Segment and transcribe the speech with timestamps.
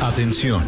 [0.00, 0.62] Atención.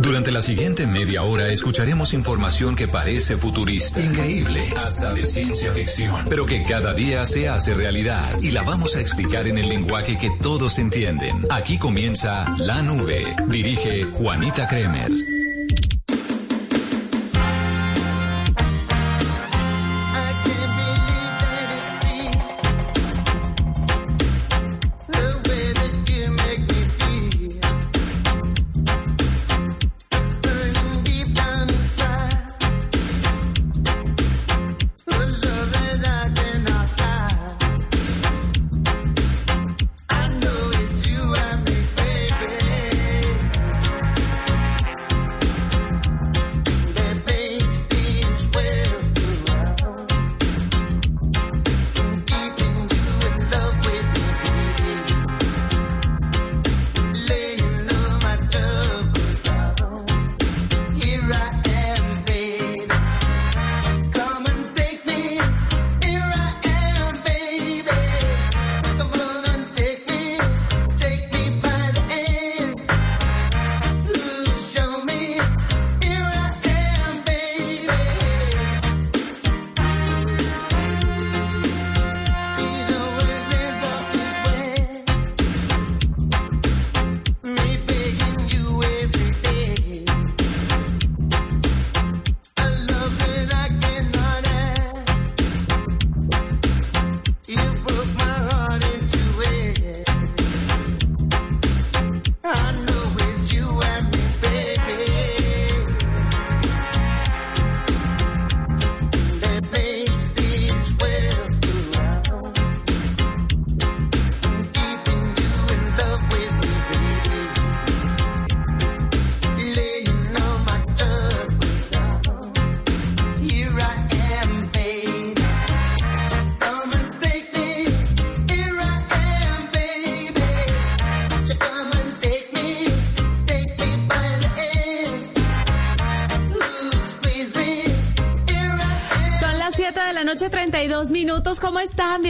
[0.00, 6.24] Durante la siguiente media hora escucharemos información que parece futurista, increíble, hasta de ciencia ficción,
[6.28, 10.16] pero que cada día se hace realidad y la vamos a explicar en el lenguaje
[10.16, 11.46] que todos entienden.
[11.50, 13.36] Aquí comienza La Nube.
[13.48, 15.31] Dirige Juanita Kremer.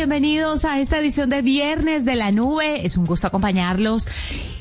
[0.03, 2.85] Bienvenidos a esta edición de Viernes de la Nube.
[2.85, 4.09] Es un gusto acompañarlos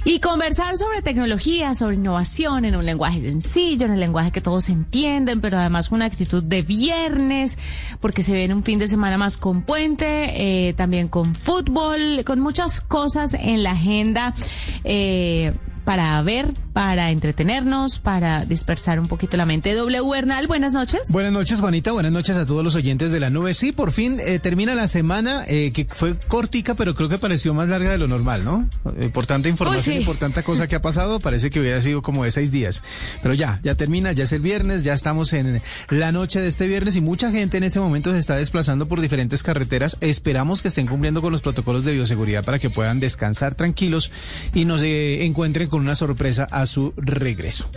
[0.05, 4.69] y conversar sobre tecnología, sobre innovación en un lenguaje sencillo, en el lenguaje que todos
[4.69, 7.57] entienden, pero además con una actitud de viernes,
[7.99, 12.39] porque se viene un fin de semana más con puente, eh, también con fútbol, con
[12.39, 14.35] muchas cosas en la agenda.
[14.83, 15.53] Eh,
[15.85, 19.73] para ver, para entretenernos, para dispersar un poquito la mente.
[19.73, 21.11] W Hernal, buenas noches.
[21.11, 21.91] Buenas noches, Juanita.
[21.91, 23.53] Buenas noches a todos los oyentes de la nube.
[23.53, 27.53] Sí, por fin eh, termina la semana, eh, que fue cortica, pero creo que pareció
[27.53, 28.69] más larga de lo normal, ¿no?
[28.97, 32.01] Eh, por tanta información y por tanta cosa que ha pasado, parece que hubiera sido
[32.01, 32.83] como de seis días.
[33.21, 36.67] Pero ya, ya termina, ya es el viernes, ya estamos en la noche de este
[36.67, 39.97] viernes y mucha gente en este momento se está desplazando por diferentes carreteras.
[39.99, 44.11] Esperamos que estén cumpliendo con los protocolos de bioseguridad para que puedan descansar tranquilos
[44.53, 47.69] y nos encuentren con una sorpresa a su regreso.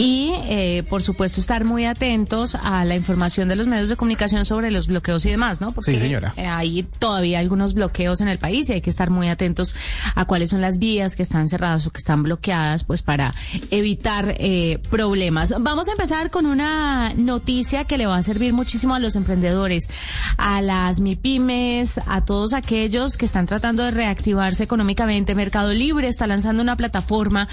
[0.00, 4.46] Y, eh, por supuesto, estar muy atentos a la información de los medios de comunicación
[4.46, 5.72] sobre los bloqueos y demás, ¿no?
[5.72, 6.32] Porque sí, señora.
[6.38, 9.74] Eh, hay todavía algunos bloqueos en el país y hay que estar muy atentos
[10.14, 13.34] a cuáles son las vías que están cerradas o que están bloqueadas, pues para
[13.70, 15.54] evitar eh, problemas.
[15.60, 19.90] Vamos a empezar con una noticia que le va a servir muchísimo a los emprendedores,
[20.38, 25.34] a las MIPIMES, a todos aquellos que están tratando de reactivarse económicamente.
[25.34, 27.48] Mercado Libre está lanzando una plataforma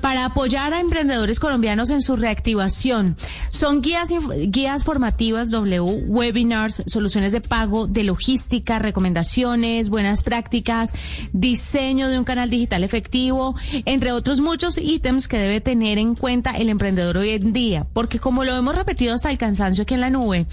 [0.00, 3.16] para apoyar a emprendedores colombianos en su reactivación.
[3.50, 4.10] Son guías,
[4.48, 10.92] guías formativas W, webinars, soluciones de pago, de logística, recomendaciones, buenas prácticas,
[11.32, 13.54] diseño de un canal digital efectivo,
[13.84, 17.86] entre otros muchos ítems que debe tener en cuenta el emprendedor hoy en día.
[17.92, 20.46] Porque como lo hemos repetido hasta el cansancio aquí en la nube,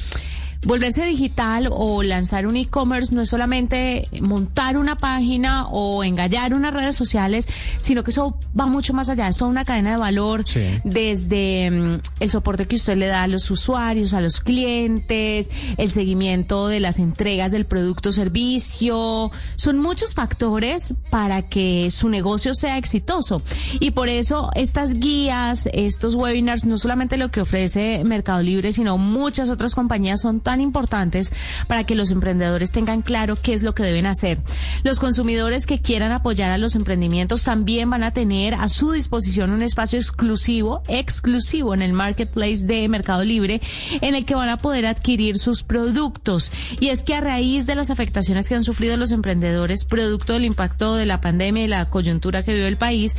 [0.61, 6.73] Volverse digital o lanzar un e-commerce no es solamente montar una página o engallar unas
[6.73, 7.47] redes sociales,
[7.79, 9.29] sino que eso va mucho más allá.
[9.29, 10.43] Es toda una cadena de valor
[10.83, 15.89] desde mm, el soporte que usted le da a los usuarios, a los clientes, el
[15.89, 19.31] seguimiento de las entregas del producto o servicio.
[19.55, 23.41] Son muchos factores para que su negocio sea exitoso.
[23.79, 28.97] Y por eso estas guías, estos webinars, no solamente lo que ofrece Mercado Libre, sino
[28.97, 31.31] muchas otras compañías son tan importantes
[31.67, 34.39] para que los emprendedores tengan claro qué es lo que deben hacer.
[34.83, 39.51] Los consumidores que quieran apoyar a los emprendimientos también van a tener a su disposición
[39.51, 43.61] un espacio exclusivo, exclusivo en el marketplace de Mercado Libre,
[44.01, 46.51] en el que van a poder adquirir sus productos.
[46.79, 50.45] Y es que a raíz de las afectaciones que han sufrido los emprendedores, producto del
[50.45, 53.15] impacto de la pandemia y la coyuntura que vive el país,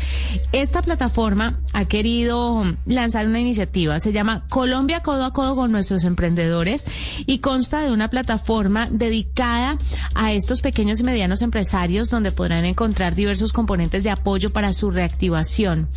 [0.53, 3.99] esta plataforma ha querido lanzar una iniciativa.
[3.99, 6.87] Se llama Colombia Codo a Codo con nuestros emprendedores
[7.27, 9.79] y consta de una plataforma dedicada
[10.15, 14.91] a estos pequeños y medianos empresarios donde podrán encontrar diversos componentes de apoyo para su
[14.91, 15.89] reactivación.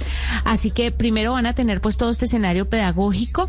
[0.43, 3.47] Así que primero van a tener pues todo este escenario pedagógico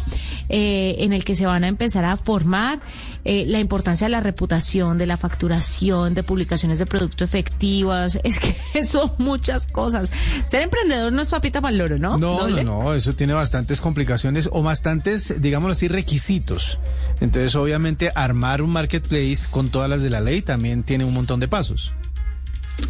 [0.49, 2.81] eh, en el que se van a empezar a formar
[3.25, 8.19] eh, la importancia de la reputación, de la facturación, de publicaciones de producto efectivas.
[8.25, 10.11] Es que son muchas cosas.
[10.47, 12.19] Ser emprendedor no es papita para el loro, ¿no?
[12.19, 16.81] No, no, no, eso tiene bastantes complicaciones o bastantes, digámoslo así, requisitos.
[17.21, 21.40] Entonces, obviamente, armar un marketplace con todas las de la ley también tiene un montón
[21.40, 21.93] de pasos.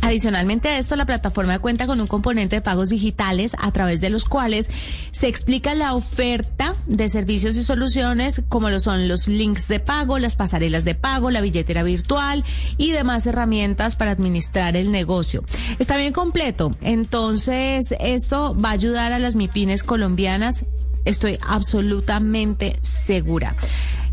[0.00, 4.10] Adicionalmente a esto, la plataforma cuenta con un componente de pagos digitales a través de
[4.10, 4.70] los cuales
[5.10, 10.18] se explica la oferta de servicios y soluciones como lo son los links de pago,
[10.18, 12.44] las pasarelas de pago, la billetera virtual
[12.76, 15.44] y demás herramientas para administrar el negocio.
[15.78, 16.76] Está bien completo.
[16.80, 20.64] Entonces, esto va a ayudar a las MIPINES colombianas.
[21.04, 23.54] Estoy absolutamente segura.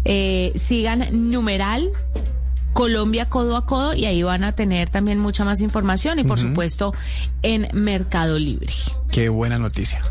[0.06, 1.92] Eh, sigan numeral
[2.74, 6.40] Colombia codo a codo y ahí van a tener también mucha más información y por
[6.40, 6.94] supuesto
[7.42, 8.74] en Mercado Libre.
[9.12, 10.02] Qué buena noticia.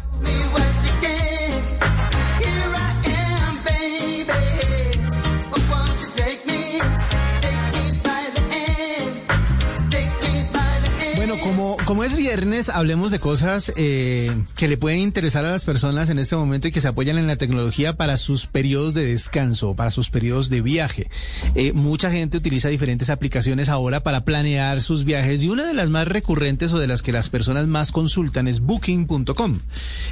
[12.11, 16.35] Es viernes, hablemos de cosas eh, que le pueden interesar a las personas en este
[16.35, 20.11] momento y que se apoyan en la tecnología para sus periodos de descanso, para sus
[20.11, 21.09] periodos de viaje.
[21.55, 25.89] Eh, mucha gente utiliza diferentes aplicaciones ahora para planear sus viajes y una de las
[25.91, 29.59] más recurrentes o de las que las personas más consultan es booking.com.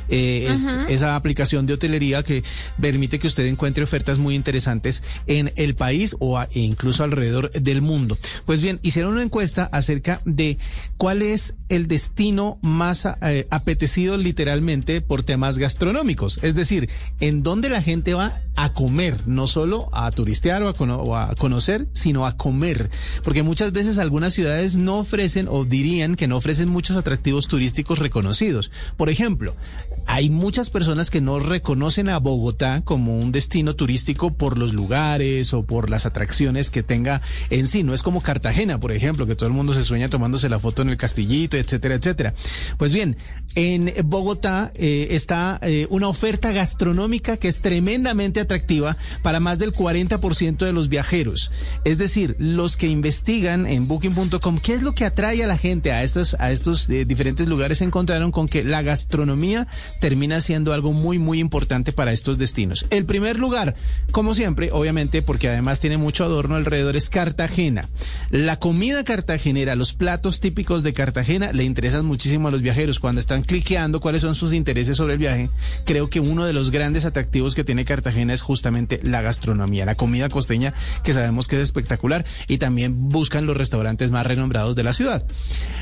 [0.08, 2.44] Eh, es esa aplicación de hotelería que
[2.80, 7.82] permite que usted encuentre ofertas muy interesantes en el país o e incluso alrededor del
[7.82, 8.18] mundo.
[8.46, 10.58] Pues bien, hicieron una encuesta acerca de
[10.96, 16.38] cuál es el destino más eh, apetecido literalmente por temas gastronómicos.
[16.42, 16.88] Es decir,
[17.20, 22.26] en donde la gente va a comer, no solo a turistear o a, conocer, sino
[22.26, 22.90] a comer.
[23.24, 27.98] Porque muchas veces algunas ciudades no ofrecen o dirían que no ofrecen muchos atractivos turísticos
[27.98, 28.70] reconocidos.
[28.96, 29.56] Por ejemplo,
[30.10, 35.52] hay muchas personas que no reconocen a Bogotá como un destino turístico por los lugares
[35.52, 37.20] o por las atracciones que tenga
[37.50, 37.82] en sí.
[37.82, 40.80] No es como Cartagena, por ejemplo, que todo el mundo se sueña tomándose la foto
[40.80, 42.34] en el castillito etcétera, etcétera.
[42.78, 43.18] Pues bien,
[43.58, 49.74] en Bogotá eh, está eh, una oferta gastronómica que es tremendamente atractiva para más del
[49.74, 51.50] 40% de los viajeros.
[51.84, 55.90] Es decir, los que investigan en booking.com qué es lo que atrae a la gente
[55.90, 59.66] a estos, a estos eh, diferentes lugares, se encontraron con que la gastronomía
[60.00, 62.86] termina siendo algo muy, muy importante para estos destinos.
[62.90, 63.74] El primer lugar,
[64.12, 67.88] como siempre, obviamente, porque además tiene mucho adorno alrededor, es Cartagena.
[68.30, 73.20] La comida cartagenera, los platos típicos de Cartagena, le interesan muchísimo a los viajeros cuando
[73.20, 75.50] están cliqueando cuáles son sus intereses sobre el viaje.
[75.84, 79.96] Creo que uno de los grandes atractivos que tiene Cartagena es justamente la gastronomía, la
[79.96, 84.84] comida costeña, que sabemos que es espectacular, y también buscan los restaurantes más renombrados de
[84.84, 85.24] la ciudad.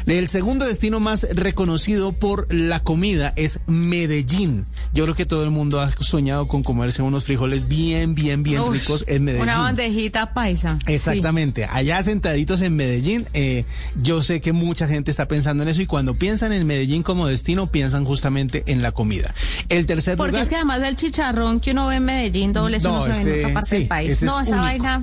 [0.06, 4.66] El segundo destino más reconocido por la comida es Medellín.
[4.94, 8.62] Yo creo que todo el mundo ha soñado con comerse unos frijoles bien, bien, bien
[8.72, 9.48] ricos en Medellín.
[9.48, 10.78] Una bandejita paisa.
[10.86, 11.66] Exactamente.
[11.68, 13.64] Allá sentaditos en Medellín, eh,
[13.96, 17.26] yo sé que mucha gente está pensando en eso y cuando piensan en Medellín como
[17.26, 19.34] destino, piensan justamente en la comida.
[19.68, 22.92] El tercer Porque es que además del chicharrón que uno ve en Medellín, doble eso
[22.92, 24.22] no, se ve en otra parte del país.
[24.22, 25.02] No, esa vaina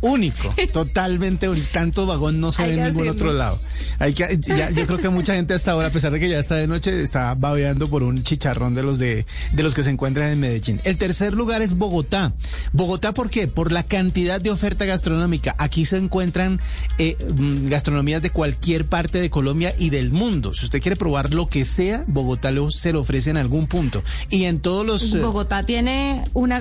[0.00, 1.66] único, totalmente único.
[1.72, 3.60] Tanto vagón no se ve en ningún otro lado.
[3.98, 4.26] Hay que,
[4.74, 7.02] yo creo que mucha gente hasta ahora, a pesar de que ya está de noche,
[7.02, 10.80] está babeando por un chicharrón de los de, de los que se encuentran en Medellín.
[10.84, 12.34] El tercer lugar es Bogotá.
[12.72, 13.48] Bogotá, ¿por qué?
[13.48, 15.54] Por la cantidad de oferta gastronómica.
[15.58, 16.60] Aquí se encuentran
[16.98, 20.54] eh, mm, gastronomías de cualquier parte de Colombia y del mundo.
[20.54, 24.02] Si usted quiere probar lo que sea, Bogotá lo, se lo ofrece en algún punto.
[24.30, 25.14] Y en todos los...
[25.14, 26.60] Eh, Bogotá tiene una,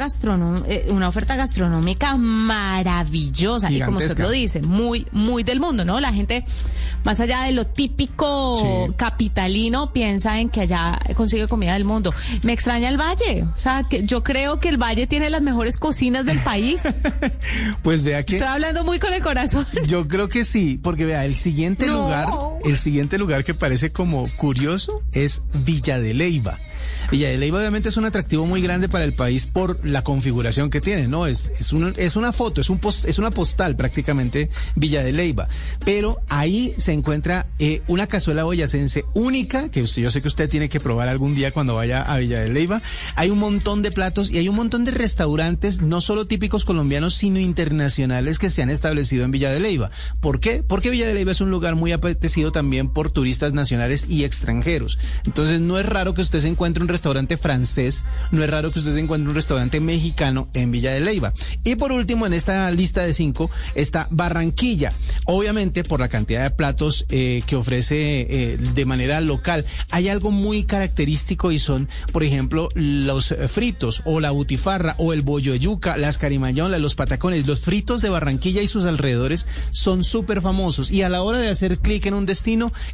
[0.68, 3.25] eh, una oferta gastronómica maravillosa
[3.70, 6.00] y como usted lo dice, muy, muy del mundo, ¿no?
[6.00, 6.46] La gente,
[7.04, 12.14] más allá de lo típico capitalino, piensa en que allá consigue comida del mundo.
[12.44, 15.78] Me extraña el Valle, o sea, que yo creo que el Valle tiene las mejores
[15.78, 16.84] cocinas del país.
[17.82, 18.34] pues vea que...
[18.34, 19.66] Estoy hablando muy con el corazón.
[19.88, 22.28] Yo creo que sí, porque vea, el siguiente lugar
[22.66, 26.60] el siguiente lugar que parece como curioso es Villa de Leiva.
[27.12, 30.70] Villa de Leiva obviamente es un atractivo muy grande para el país por la configuración
[30.72, 31.28] que tiene, ¿no?
[31.28, 35.48] Es, es, un, es una foto, es, un es una postal prácticamente Villa de Leiva.
[35.84, 40.68] Pero ahí se encuentra eh, una cazuela boyacense única, que yo sé que usted tiene
[40.68, 42.82] que probar algún día cuando vaya a Villa de Leiva.
[43.16, 47.14] Hay un montón de platos y hay un montón de restaurantes, no solo típicos colombianos,
[47.14, 49.92] sino internacionales que se han establecido en Villa de Leiva.
[50.20, 50.64] ¿Por qué?
[50.64, 54.98] Porque Villa de Leiva es un lugar muy apetecido también por turistas nacionales y extranjeros.
[55.26, 58.80] Entonces no es raro que usted se encuentre un restaurante francés, no es raro que
[58.80, 61.34] usted se encuentre un restaurante mexicano en Villa de Leiva.
[61.66, 64.94] Y por último, en esta lista de cinco está Barranquilla.
[65.26, 70.32] Obviamente, por la cantidad de platos eh, que ofrece eh, de manera local, hay algo
[70.32, 75.60] muy característico y son, por ejemplo, los fritos o la butifarra o el bollo de
[75.60, 80.90] yuca, las carimayolas, los patacones, los fritos de Barranquilla y sus alrededores son súper famosos.
[80.90, 82.45] Y a la hora de hacer clic en un destino,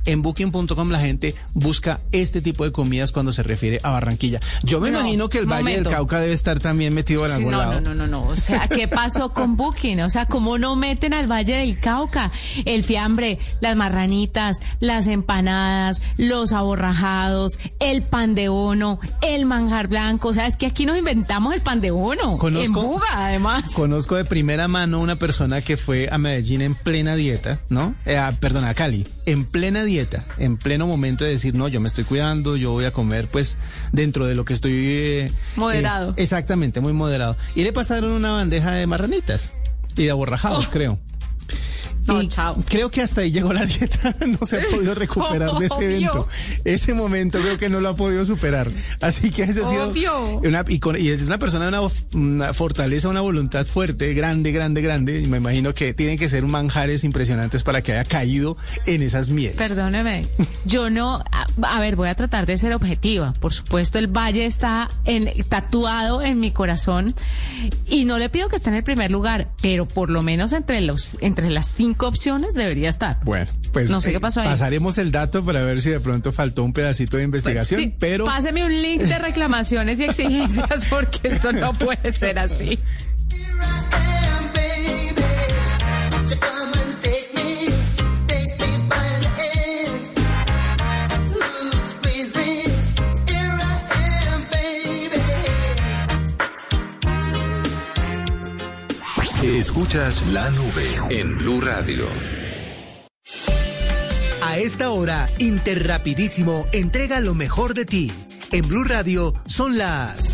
[0.06, 4.40] en booking.com la gente busca este tipo de comidas cuando se refiere a Barranquilla.
[4.64, 7.58] Yo me imagino que el Valle del Cauca debe estar también metido en algún no,
[7.58, 7.82] lado.
[7.82, 8.24] No, no, no, no.
[8.24, 10.02] O sea, ¿qué pasó con Booking?
[10.02, 12.32] O sea, ¿cómo no meten al Valle del Cauca?
[12.66, 20.30] El fiambre, las marranitas, las empanadas, los aborrajados, el pan de bono, el manjar blanco.
[20.30, 22.38] O sea, es que aquí nos inventamos el pan de bono.
[22.38, 23.72] Conozco, en Buga, además.
[23.74, 27.96] Conozco de primera mano una persona que fue a Medellín en plena dieta, ¿no?
[28.06, 31.88] Eh, perdón, a Cali, en plena dieta, en pleno momento de decir, no, yo me
[31.88, 33.58] estoy cuidando, yo voy a comer, pues,
[33.92, 34.74] dentro de lo que estoy...
[34.74, 36.12] Eh, moderado.
[36.12, 37.38] Eh, exactamente, muy moderado.
[37.56, 39.54] Y le pasaron una bandeja de marranitas
[39.96, 40.72] y de aborrajados, oh.
[40.72, 41.00] creo.
[42.08, 42.58] No, chao.
[42.68, 46.28] Creo que hasta ahí llegó la dieta, no se ha podido recuperar de ese evento.
[46.64, 48.72] Ese momento creo que no lo ha podido superar.
[49.00, 49.90] Así que ese ha sido
[50.44, 50.66] una
[50.98, 55.22] y, es una persona de una, fortaleza, una voluntad fuerte, grande, grande, grande.
[55.22, 59.30] Y me imagino que tienen que ser manjares impresionantes para que haya caído en esas
[59.30, 59.56] mieles.
[59.56, 60.28] Perdóneme,
[60.66, 61.24] yo no,
[61.62, 63.34] a, ver, voy a tratar de ser objetiva.
[63.40, 67.16] Por supuesto, el valle está en, tatuado en mi corazón
[67.88, 70.82] y no le pido que esté en el primer lugar, pero por lo menos entre
[70.82, 73.18] los, entre las cinco opciones debería estar.
[73.24, 74.48] Bueno, pues no sé qué pasó ahí.
[74.48, 78.26] pasaremos el dato para ver si de pronto faltó un pedacito de investigación, sí, pero...
[78.26, 82.80] Páseme un link de reclamaciones y exigencias porque esto no puede ser así.
[99.62, 102.08] Escuchas la nube en Blue Radio.
[104.42, 108.12] A esta hora, Interrapidísimo entrega lo mejor de ti.
[108.52, 110.34] En Blue Radio son las.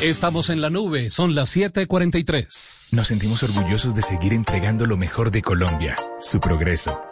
[0.00, 2.90] Estamos en la nube, son las 7:43.
[2.92, 7.02] Nos sentimos orgullosos de seguir entregando lo mejor de Colombia, su progreso.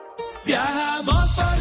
[0.45, 1.56] Viajamos por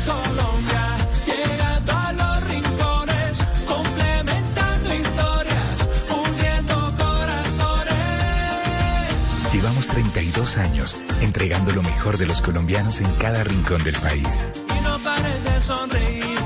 [9.85, 14.47] Llevamos 32 años entregando lo mejor de los colombianos en cada rincón del país.
[14.69, 16.39] Y no pares de sonreír,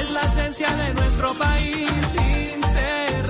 [0.00, 1.90] es la esencia de nuestro país.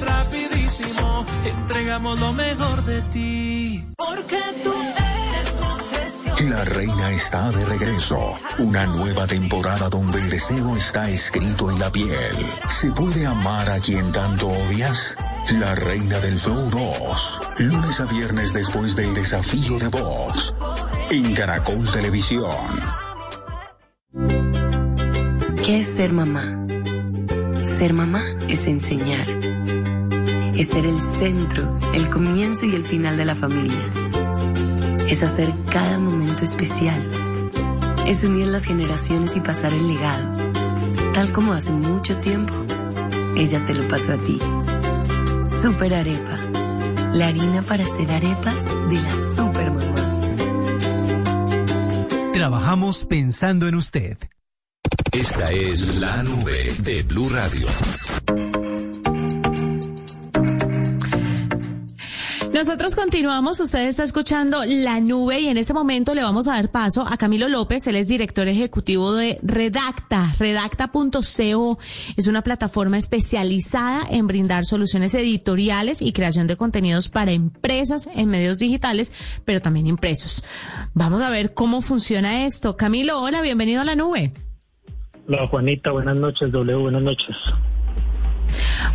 [0.04, 3.86] rapidísimo, entregamos lo mejor de ti.
[3.96, 8.18] Porque tú eres La reina está de regreso.
[8.58, 12.36] Una nueva temporada donde el deseo está escrito en la piel.
[12.68, 15.16] ¿Se puede amar a quien tanto odias?
[15.52, 17.40] La Reina del Flow 2.
[17.58, 20.52] Lunes a viernes después del desafío de Vox.
[21.08, 22.50] En Caracol Televisión.
[25.64, 26.66] ¿Qué es ser mamá?
[27.62, 29.28] Ser mamá es enseñar.
[30.56, 33.78] Es ser el centro, el comienzo y el final de la familia.
[35.08, 37.08] Es hacer cada momento especial.
[38.04, 40.32] Es unir las generaciones y pasar el legado.
[41.14, 42.52] Tal como hace mucho tiempo,
[43.36, 44.40] ella te lo pasó a ti.
[45.48, 46.38] Super Arepa.
[47.12, 50.28] La harina para hacer arepas de las super mamás.
[52.32, 54.18] Trabajamos pensando en usted.
[55.12, 57.66] Esta es la nube de Blue Radio.
[62.56, 66.70] Nosotros continuamos, usted está escuchando La Nube y en este momento le vamos a dar
[66.70, 70.32] paso a Camilo López, él es director ejecutivo de Redacta.
[70.38, 71.78] Redacta.co
[72.16, 78.30] es una plataforma especializada en brindar soluciones editoriales y creación de contenidos para empresas en
[78.30, 79.12] medios digitales,
[79.44, 80.42] pero también impresos.
[80.94, 82.78] Vamos a ver cómo funciona esto.
[82.78, 84.32] Camilo, hola, bienvenido a La Nube.
[85.28, 87.36] Hola Juanita, buenas noches, W, buenas noches.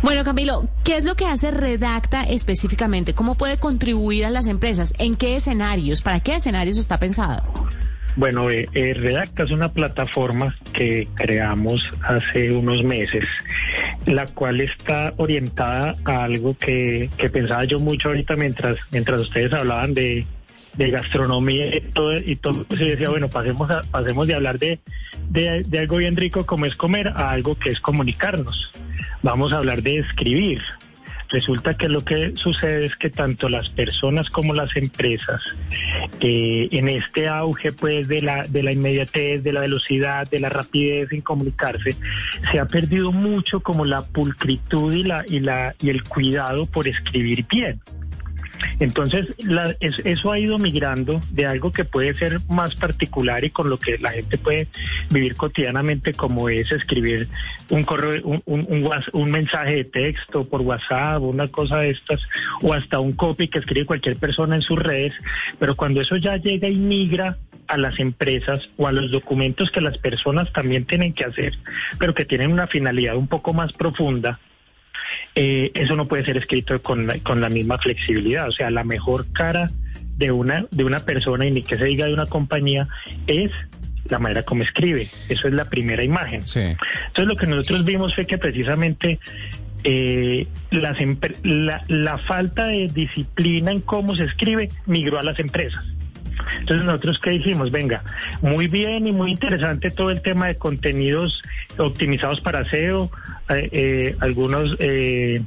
[0.02, 3.14] Bueno, Camilo, ¿qué es lo que hace Redacta específicamente?
[3.14, 4.94] ¿Cómo puede contribuir a las empresas?
[4.98, 6.02] ¿En qué escenarios?
[6.02, 7.42] ¿Para qué escenarios está pensado?
[8.14, 13.26] Bueno, eh, eh, Redacta es una plataforma que creamos hace unos meses,
[14.04, 19.54] la cual está orientada a algo que, que pensaba yo mucho ahorita mientras, mientras ustedes
[19.54, 20.26] hablaban de,
[20.74, 24.80] de gastronomía y todo, y todo se decía, bueno, pasemos, a, pasemos de hablar de,
[25.28, 28.72] de, de algo bien rico como es comer a algo que es comunicarnos.
[29.22, 30.60] Vamos a hablar de escribir.
[31.32, 35.40] Resulta que lo que sucede es que tanto las personas como las empresas,
[36.20, 40.50] eh, en este auge pues de la, de la inmediatez, de la velocidad, de la
[40.50, 41.96] rapidez en comunicarse,
[42.50, 46.86] se ha perdido mucho como la pulcritud y, la, y, la, y el cuidado por
[46.86, 47.80] escribir bien.
[48.80, 53.50] Entonces, la, es, eso ha ido migrando de algo que puede ser más particular y
[53.50, 54.68] con lo que la gente puede
[55.10, 57.28] vivir cotidianamente, como es escribir
[57.70, 62.20] un correo, un, un, mensaje de texto por WhatsApp, una cosa de estas,
[62.60, 65.14] o hasta un copy que escribe cualquier persona en sus redes.
[65.58, 67.38] Pero cuando eso ya llega y migra
[67.68, 71.56] a las empresas o a los documentos que las personas también tienen que hacer,
[71.98, 74.38] pero que tienen una finalidad un poco más profunda,
[75.34, 78.48] eh, eso no puede ser escrito con la, con la misma flexibilidad.
[78.48, 79.70] O sea, la mejor cara
[80.16, 82.88] de una, de una persona, y ni que se diga de una compañía,
[83.26, 83.50] es
[84.08, 85.08] la manera como escribe.
[85.28, 86.42] Eso es la primera imagen.
[86.42, 86.60] Sí.
[86.60, 89.18] Entonces lo que nosotros vimos fue que precisamente
[89.84, 90.96] eh, las
[91.42, 95.84] la, la falta de disciplina en cómo se escribe migró a las empresas.
[96.60, 98.02] Entonces nosotros qué dijimos, venga,
[98.40, 101.42] muy bien y muy interesante todo el tema de contenidos
[101.78, 103.10] optimizados para SEO,
[103.48, 104.76] eh, eh, algunos...
[104.78, 105.42] Eh,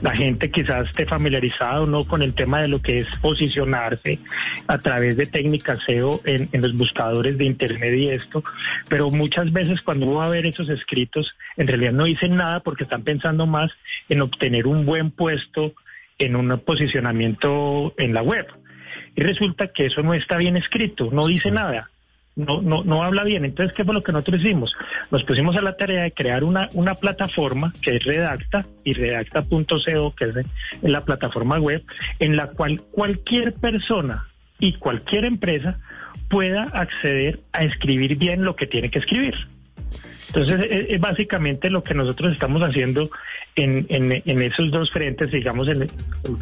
[0.00, 4.20] la gente quizás esté familiarizado no con el tema de lo que es posicionarse
[4.68, 8.44] a través de técnicas SEO en, en, los buscadores de internet y esto,
[8.88, 12.60] pero muchas veces cuando uno va a ver esos escritos, en realidad no dicen nada
[12.60, 13.72] porque están pensando más
[14.08, 15.74] en obtener un buen puesto
[16.18, 18.46] en un posicionamiento en la web.
[19.18, 21.90] Y resulta que eso no está bien escrito, no dice nada
[22.38, 23.44] no, no, no habla bien.
[23.44, 24.72] Entonces, ¿qué fue lo que nosotros hicimos?
[25.10, 30.14] Nos pusimos a la tarea de crear una, una plataforma que es Redacta y redacta.co,
[30.14, 30.46] que es
[30.82, 31.82] la plataforma web,
[32.20, 34.28] en la cual cualquier persona
[34.60, 35.80] y cualquier empresa
[36.30, 39.34] pueda acceder a escribir bien lo que tiene que escribir.
[40.28, 43.10] Entonces, es, básicamente lo que nosotros estamos haciendo
[43.56, 45.90] en, en, esos dos frentes, digamos, en,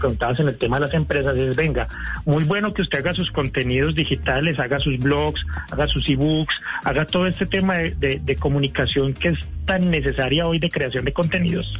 [0.00, 1.88] contadas en el tema de las empresas, es, venga,
[2.24, 7.04] muy bueno que usted haga sus contenidos digitales, haga sus blogs, haga sus ebooks, haga
[7.06, 11.12] todo este tema de, de, de comunicación que es tan necesaria hoy de creación de
[11.12, 11.72] contenidos,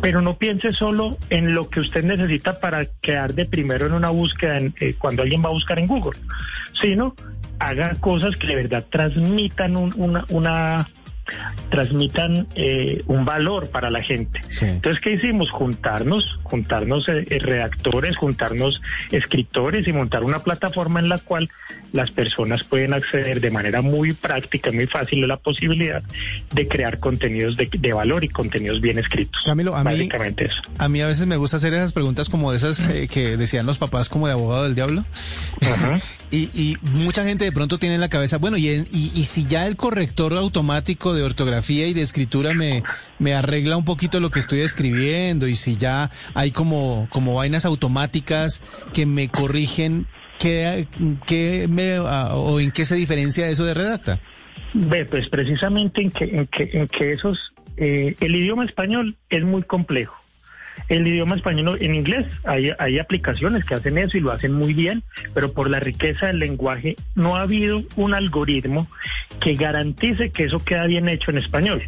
[0.00, 4.10] pero no piense solo en lo que usted necesita para quedar de primero en una
[4.10, 6.18] búsqueda en, eh, cuando alguien va a buscar en Google,
[6.80, 7.14] sino
[7.58, 10.88] haga cosas que de verdad transmitan un, una, una
[11.70, 14.40] transmitan eh, un valor para la gente.
[14.48, 14.66] Sí.
[14.66, 15.50] Entonces, ¿qué hicimos?
[15.50, 21.48] Juntarnos, juntarnos eh, redactores, juntarnos escritores y montar una plataforma en la cual
[21.92, 26.02] las personas pueden acceder de manera muy práctica, muy fácil a la posibilidad
[26.52, 29.42] de crear contenidos de, de valor y contenidos bien escritos.
[29.44, 30.62] Camilo, a mí, eso.
[30.78, 33.66] A mí a veces me gusta hacer esas preguntas como de esas eh, que decían
[33.66, 35.04] los papás como de abogado del diablo.
[35.60, 36.02] -huh.
[36.30, 39.46] y, y, mucha gente de pronto tiene en la cabeza, bueno, y, y, y si
[39.46, 42.82] ya el corrector automático de ortografía y de escritura me,
[43.18, 47.64] me arregla un poquito lo que estoy escribiendo y si ya hay como, como vainas
[47.64, 50.06] automáticas que me corrigen,
[50.42, 54.18] ¿qué, me, o en qué se diferencia eso de redacta?
[54.74, 59.44] Ve, pues precisamente en que, en que, en que esos, eh, el idioma español es
[59.44, 60.16] muy complejo.
[60.88, 64.72] El idioma español en inglés hay, hay aplicaciones que hacen eso y lo hacen muy
[64.72, 65.02] bien,
[65.34, 68.88] pero por la riqueza del lenguaje no ha habido un algoritmo
[69.40, 71.82] que garantice que eso queda bien hecho en español.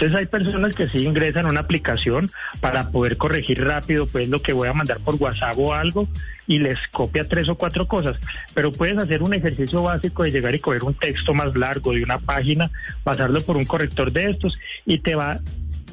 [0.00, 4.40] Entonces hay personas que sí ingresan a una aplicación para poder corregir rápido pues lo
[4.40, 6.08] que voy a mandar por WhatsApp o algo
[6.46, 8.16] y les copia tres o cuatro cosas,
[8.54, 12.02] pero puedes hacer un ejercicio básico de llegar y coger un texto más largo de
[12.02, 12.70] una página,
[13.04, 15.40] pasarlo por un corrector de estos y te va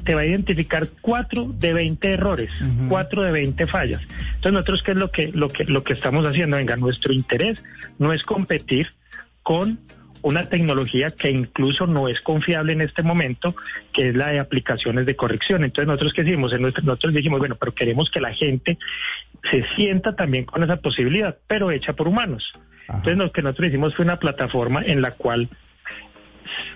[0.04, 2.88] te va a identificar cuatro de 20 errores, uh -huh.
[2.88, 4.00] cuatro de 20 fallas.
[4.00, 7.62] Entonces nosotros qué es lo que lo que lo que estamos haciendo, venga, nuestro interés
[7.98, 8.86] no es competir
[9.42, 9.78] con
[10.22, 13.54] una tecnología que incluso no es confiable en este momento,
[13.92, 15.64] que es la de aplicaciones de corrección.
[15.64, 18.78] Entonces nosotros qué hicimos, nosotros dijimos, bueno, pero queremos que la gente
[19.50, 22.52] se sienta también con esa posibilidad, pero hecha por humanos.
[22.88, 22.98] Ajá.
[22.98, 25.48] Entonces lo que nosotros hicimos fue una plataforma en la cual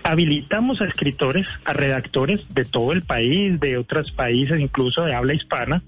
[0.03, 5.33] habilitamos a escritores, a redactores de todo el país, de otros países, incluso de habla
[5.33, 5.83] hispana,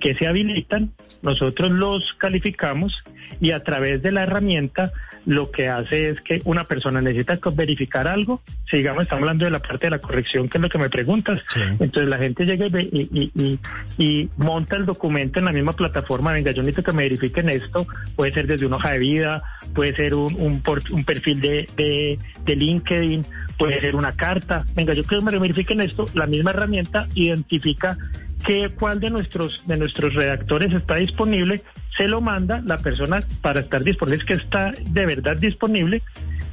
[0.00, 3.02] que se habilitan, nosotros los calificamos
[3.40, 4.92] y a través de la herramienta
[5.26, 9.50] lo que hace es que una persona necesita verificar algo, si digamos estamos hablando de
[9.50, 11.42] la parte de la corrección, que es lo que me preguntas,
[11.78, 13.58] entonces la gente llega y,
[13.98, 17.86] y, monta el documento en la misma plataforma, venga, yo necesito que me verifiquen esto,
[18.16, 19.42] puede ser desde una hoja de vida,
[19.74, 23.26] puede ser un, un, un perfil de, de, de LinkedIn,
[23.58, 27.98] puede ser una carta, venga, yo quiero que me verifiquen esto, la misma herramienta identifica
[28.44, 31.62] que cuál de nuestros de nuestros redactores está disponible,
[31.96, 36.02] se lo manda la persona para estar disponible, es que está de verdad disponible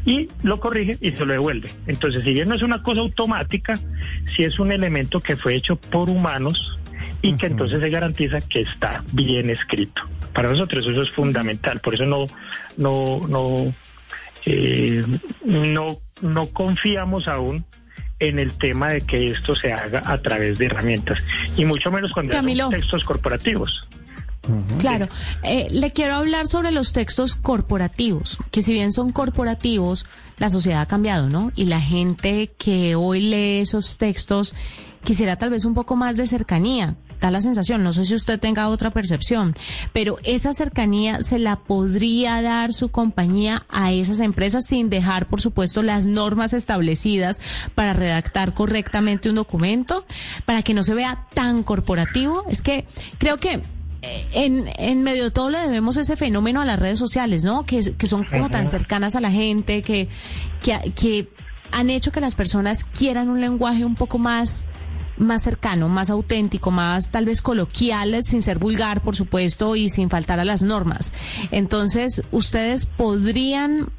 [0.06, 1.70] y lo corrige y se lo devuelve.
[1.86, 3.74] Entonces, si bien no es una cosa automática,
[4.36, 6.80] si es un elemento que fue hecho por humanos
[7.22, 10.04] y que entonces se garantiza que está bien escrito.
[10.34, 12.28] Para nosotros eso es fundamental, por eso no
[12.78, 13.74] no no
[14.46, 15.04] eh,
[15.44, 17.66] no no confiamos aún
[18.20, 21.20] en el tema de que esto se haga a través de herramientas
[21.56, 23.88] y mucho menos cuando son textos corporativos.
[24.80, 25.10] Claro,
[25.44, 30.06] eh, le quiero hablar sobre los textos corporativos, que si bien son corporativos,
[30.38, 31.52] la sociedad ha cambiado, ¿no?
[31.56, 34.56] Y la gente que hoy lee esos textos
[35.04, 38.40] quisiera tal vez un poco más de cercanía da la sensación, no sé si usted
[38.40, 39.56] tenga otra percepción,
[39.94, 45.42] pero esa cercanía se la podría dar su compañía a esas empresas sin dejar, por
[45.42, 47.40] supuesto, las normas establecidas
[47.76, 50.06] para redactar correctamente un documento,
[50.46, 52.44] para que no se vea tan corporativo.
[52.50, 52.86] Es que
[53.18, 53.62] creo que
[54.02, 57.66] eh, en, en medio de todo le debemos ese fenómeno a las redes sociales, ¿no?
[57.66, 60.08] Que, que son como tan cercanas a la gente, que,
[60.62, 61.30] que, que
[61.72, 64.68] han hecho que las personas quieran un lenguaje un poco más
[65.18, 70.10] más cercano, más auténtico, más tal vez coloquial, sin ser vulgar, por supuesto, y sin
[70.10, 71.14] faltar a las normas.
[71.52, 73.90] Entonces, ¿ustedes podrían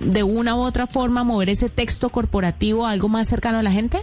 [0.00, 3.72] de una u otra forma mover ese texto corporativo a algo más cercano a la
[3.72, 3.98] gente?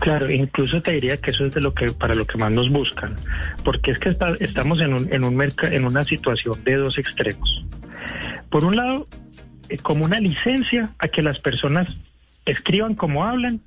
[0.00, 2.70] Claro, incluso te diría que eso es de lo que para lo que más nos
[2.70, 3.16] buscan,
[3.64, 7.64] porque es que estamos en un en un en una situación de dos extremos.
[8.48, 9.08] Por un lado,
[9.68, 11.88] eh, como una licencia a que las personas
[12.46, 13.60] escriban como hablan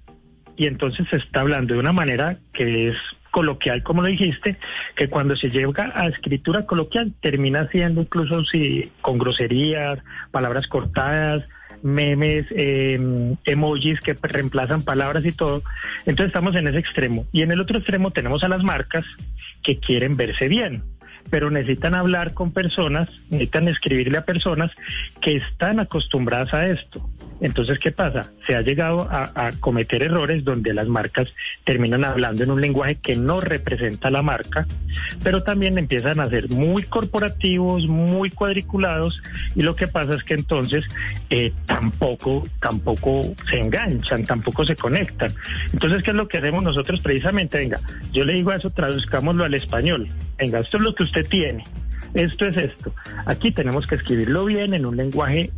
[0.61, 2.95] y entonces se está hablando de una manera que es
[3.31, 4.57] coloquial, como lo dijiste,
[4.95, 9.97] que cuando se llega a escritura coloquial termina siendo incluso si con groserías,
[10.29, 11.43] palabras cortadas,
[11.81, 15.63] memes, em, emojis que reemplazan palabras y todo.
[16.05, 17.25] Entonces estamos en ese extremo.
[17.31, 19.03] Y en el otro extremo tenemos a las marcas
[19.63, 20.83] que quieren verse bien
[21.29, 24.71] pero necesitan hablar con personas, necesitan escribirle a personas
[25.21, 27.09] que están acostumbradas a esto.
[27.41, 28.29] Entonces, ¿qué pasa?
[28.45, 31.27] Se ha llegado a, cometer errores donde las marcas
[31.63, 34.67] terminan hablando en un lenguaje que no representa la marca,
[35.23, 39.21] pero también empiezan a ser muy corporativos, muy cuadriculados,
[39.55, 40.85] y lo que pasa es que entonces
[41.31, 45.33] eh, tampoco, tampoco se enganchan, tampoco se conectan.
[45.73, 47.57] Entonces, ¿qué es lo que hacemos nosotros precisamente?
[47.57, 47.79] Venga,
[48.13, 50.07] yo le digo a eso, traduzcámoslo al español.
[50.37, 51.65] Venga, esto es lo que usted tiene.
[52.13, 52.93] Esto es esto.
[53.25, 55.51] Aquí tenemos que escribirlo bien en un lenguaje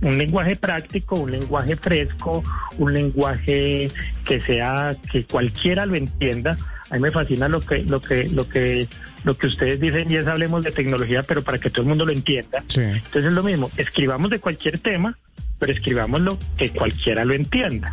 [0.00, 2.42] un lenguaje práctico, un lenguaje fresco,
[2.78, 3.90] un lenguaje
[4.24, 6.56] que sea que cualquiera lo entienda.
[6.90, 8.88] A mí me fascina lo que lo que lo que
[9.24, 12.06] lo que ustedes dicen y es hablemos de tecnología, pero para que todo el mundo
[12.06, 12.62] lo entienda.
[12.74, 15.18] Entonces es lo mismo, escribamos de cualquier tema,
[15.58, 17.92] pero escribámoslo que cualquiera lo entienda.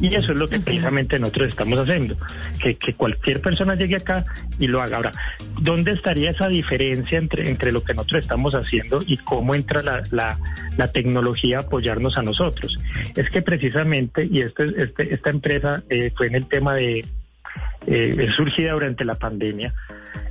[0.00, 2.16] Y eso es lo que precisamente nosotros estamos haciendo,
[2.62, 4.24] que, que cualquier persona llegue acá
[4.58, 4.96] y lo haga.
[4.98, 5.12] Ahora,
[5.60, 10.02] ¿dónde estaría esa diferencia entre, entre lo que nosotros estamos haciendo y cómo entra la,
[10.10, 10.38] la,
[10.76, 12.78] la tecnología a apoyarnos a nosotros?
[13.14, 17.04] Es que precisamente, y este, este, esta empresa eh, fue en el tema de,
[17.86, 19.72] eh, surgida durante la pandemia,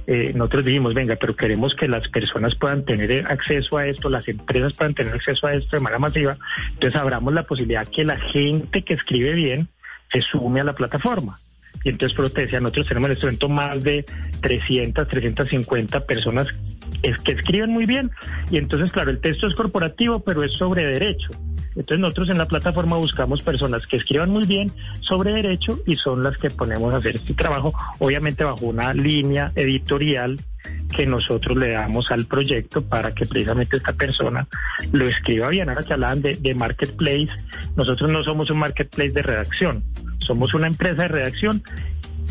[0.07, 4.27] eh, nosotros dijimos, venga, pero queremos que las personas puedan tener acceso a esto, las
[4.27, 6.37] empresas puedan tener acceso a esto de manera masiva,
[6.73, 9.67] entonces abramos la posibilidad que la gente que escribe bien
[10.11, 11.39] se sume a la plataforma.
[11.83, 14.05] Y entonces, pero te decía, nosotros tenemos en este momento más de
[14.41, 16.47] 300, 350 personas
[17.23, 18.09] que escriben muy bien.
[18.49, 21.29] Y entonces, claro, el texto es corporativo, pero es sobre derecho.
[21.75, 26.23] Entonces nosotros en la plataforma buscamos personas que escriban muy bien sobre derecho y son
[26.23, 30.39] las que ponemos a hacer este trabajo, obviamente bajo una línea editorial
[30.95, 34.47] que nosotros le damos al proyecto para que precisamente esta persona
[34.91, 35.69] lo escriba bien.
[35.69, 37.29] Ahora que hablaban de, de marketplace,
[37.75, 39.83] nosotros no somos un marketplace de redacción,
[40.19, 41.63] somos una empresa de redacción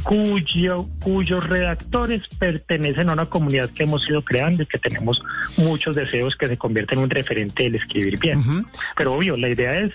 [0.04, 5.22] cuyo, cuyos redactores pertenecen a una comunidad que hemos ido creando y que tenemos
[5.56, 8.66] muchos deseos que se convierten en un referente del escribir bien.
[8.96, 9.92] Pero obvio, la idea es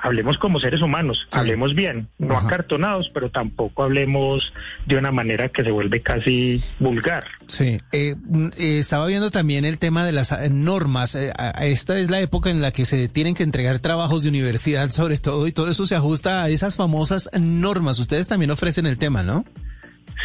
[0.00, 4.52] hablemos como seres humanos, hablemos bien, no acartonados, pero tampoco hablemos
[4.86, 7.24] de una manera que se vuelve casi vulgar.
[7.46, 11.14] Sí, eh, mm, eh, estaba viendo también el tema de las normas.
[11.14, 15.18] esta es la época en la que se tienen que entregar trabajos de universidad, sobre
[15.18, 17.98] todo, y todo eso se ajusta a esas famosas normas.
[17.98, 19.44] Ustedes también ofrecen el tema, ¿no?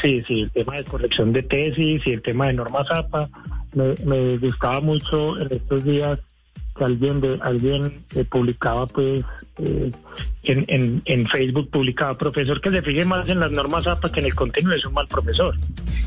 [0.02, 3.30] Sí, sí, el tema de corrección de tesis y el tema de normas APA.
[3.74, 6.20] Me, me gustaba mucho en estos días
[6.76, 9.24] alguien eh, publicaba pues
[9.58, 9.92] eh,
[10.44, 14.28] en, en, Facebook publicaba profesor que se fije más en las normas APA que en
[14.28, 15.56] el contenido es un mal profesor.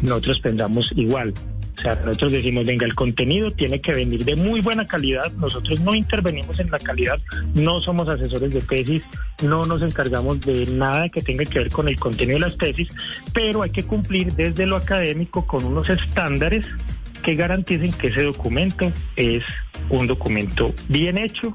[0.02, 1.32] Nosotros pensamos igual.
[1.76, 5.30] O sea, nosotros decimos, venga, el contenido tiene que venir de muy buena calidad.
[5.32, 7.18] Nosotros no intervenimos en la calidad,
[7.54, 9.02] no somos asesores de tesis,
[9.42, 12.88] no nos encargamos de nada que tenga que ver con el contenido de las tesis,
[13.32, 16.66] pero hay que cumplir desde lo académico con unos estándares
[17.22, 19.42] que garanticen que ese documento es
[19.90, 21.52] un documento bien hecho,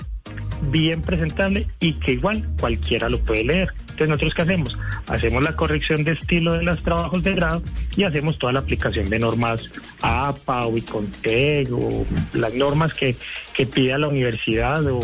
[0.72, 3.74] bien presentable y que igual cualquiera lo puede leer.
[4.00, 4.78] Entonces, ¿nosotros qué hacemos?
[5.08, 7.62] Hacemos la corrección de estilo de los trabajos de grado
[7.98, 9.70] y hacemos toda la aplicación de normas
[10.02, 13.18] APA o ICONTEC o las normas que,
[13.54, 15.02] que pida la universidad o,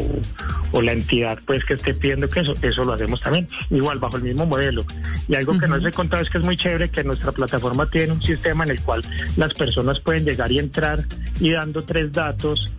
[0.71, 4.15] o, la entidad pues que esté pidiendo que eso, eso lo hacemos también, igual bajo
[4.15, 4.85] el mismo modelo.
[5.27, 7.89] Y algo que no se he contado es que es muy chévere que nuestra plataforma
[7.89, 9.03] tiene un sistema en el cual
[9.35, 11.03] las personas pueden llegar y entrar
[11.41, 12.71] y dando tres datos,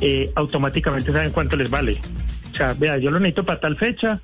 [0.00, 2.00] eh, automáticamente saben cuánto les vale.
[2.52, 4.20] O sea, vea, yo lo necesito para tal fecha,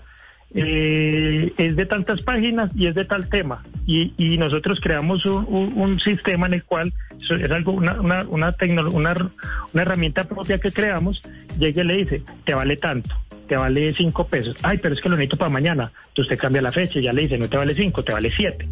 [0.52, 3.62] eh, es de tantas páginas y es de tal tema.
[3.86, 8.54] Y, y nosotros creamos un, un, sistema en el cual es algo, una, una, una,
[8.92, 9.32] una,
[9.72, 11.22] una herramienta propia que creamos,
[11.58, 13.14] llega y le dice, te vale tanto,
[13.48, 14.56] te vale cinco pesos.
[14.62, 15.92] Ay, pero es que lo necesito para mañana.
[16.08, 18.30] Entonces usted cambia la fecha y ya le dice, no te vale cinco, te vale
[18.30, 18.68] siete.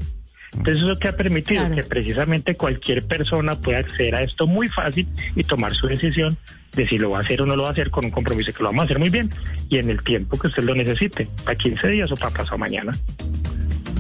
[0.52, 1.74] Entonces eso que ha permitido claro.
[1.76, 6.36] que precisamente cualquier persona pueda acceder a esto muy fácil y tomar su decisión
[6.78, 8.52] de si lo va a hacer o no lo va a hacer con un compromiso
[8.52, 9.30] que lo vamos a hacer muy bien
[9.68, 12.96] y en el tiempo que usted lo necesite, para 15 días o para pasado mañana.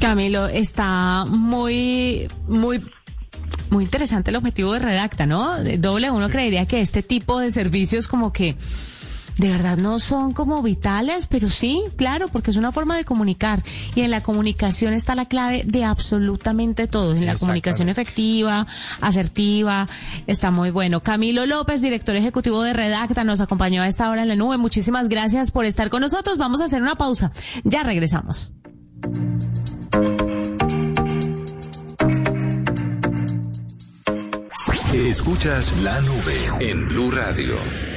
[0.00, 2.80] Camilo, está muy, muy
[3.70, 5.62] muy interesante el objetivo de Redacta, ¿no?
[5.78, 8.54] Doble uno creería que este tipo de servicios como que
[9.38, 13.62] de verdad no son como vitales, pero sí, claro, porque es una forma de comunicar
[13.94, 18.66] y en la comunicación está la clave de absolutamente todo, en la comunicación efectiva,
[19.00, 19.88] asertiva,
[20.26, 21.02] está muy bueno.
[21.02, 24.56] Camilo López, director ejecutivo de Redacta, nos acompañó a esta hora en la nube.
[24.56, 26.36] Muchísimas gracias por estar con nosotros.
[26.36, 27.32] Vamos a hacer una pausa.
[27.64, 28.52] Ya regresamos.
[34.92, 37.87] Escuchas la nube en Blue Radio.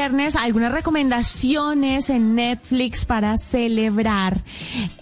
[0.00, 4.42] Viernes algunas recomendaciones en Netflix para celebrar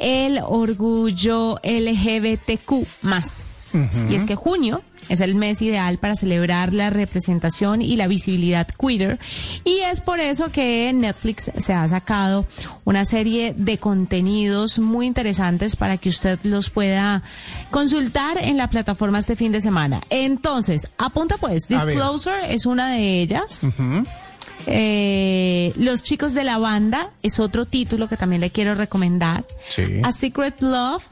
[0.01, 3.77] el orgullo LGBTQ más.
[4.11, 8.67] Y es que junio es el mes ideal para celebrar la representación y la visibilidad
[8.67, 9.21] queer.
[9.65, 12.45] Y es por eso que Netflix se ha sacado
[12.85, 17.23] una serie de contenidos muy interesantes para que usted los pueda
[17.71, 20.01] consultar en la plataforma este fin de semana.
[20.11, 23.71] Entonces, apunta pues, Disclosure es una de ellas.
[24.71, 29.45] Eh, Los chicos de la banda es otro título que también le quiero recomendar.
[29.69, 30.01] Sí.
[30.03, 31.05] A Secret Love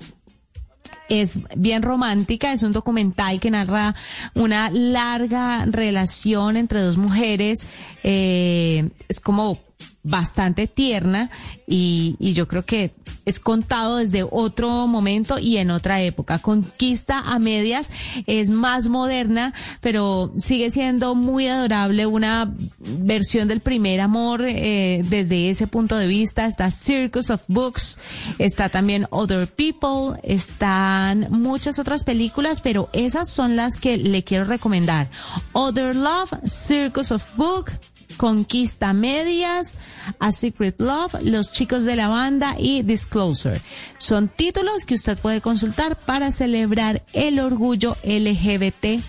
[1.09, 3.95] es bien romántica, es un documental que narra
[4.35, 7.67] una larga relación entre dos mujeres,
[8.03, 9.59] eh, es como
[10.07, 11.31] bastante tierna
[11.67, 16.39] y, y, yo creo que es contado desde otro momento y en otra época.
[16.39, 17.91] Conquista a medias
[18.27, 25.51] es más moderna, pero sigue siendo muy adorable una versión del primer amor eh, desde
[25.51, 26.47] ese punto de vista.
[26.47, 27.99] Está Circus of Books,
[28.39, 34.45] está también Other People, están muchas otras películas, pero esas son las que le quiero
[34.45, 35.11] recomendar.
[35.53, 37.73] Other Love, Circus of Book,
[38.17, 39.75] Conquista Medias,
[40.19, 43.61] A Secret Love, Los Chicos de la Banda y Disclosure.
[43.99, 49.07] Son títulos que usted puede consultar para celebrar el orgullo LGBTQ+.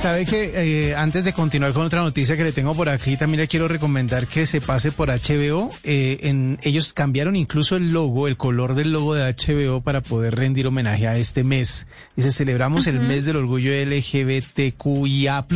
[0.00, 3.42] Sabe que eh, antes de continuar con otra noticia que le tengo por aquí, también
[3.42, 5.68] le quiero recomendar que se pase por HBO.
[5.84, 10.36] Eh, en, ellos cambiaron incluso el logo, el color del logo de HBO para poder
[10.36, 11.86] rendir homenaje a este mes.
[12.16, 12.92] Dice, celebramos uh -huh.
[12.94, 15.46] el mes del orgullo LGBTQIA+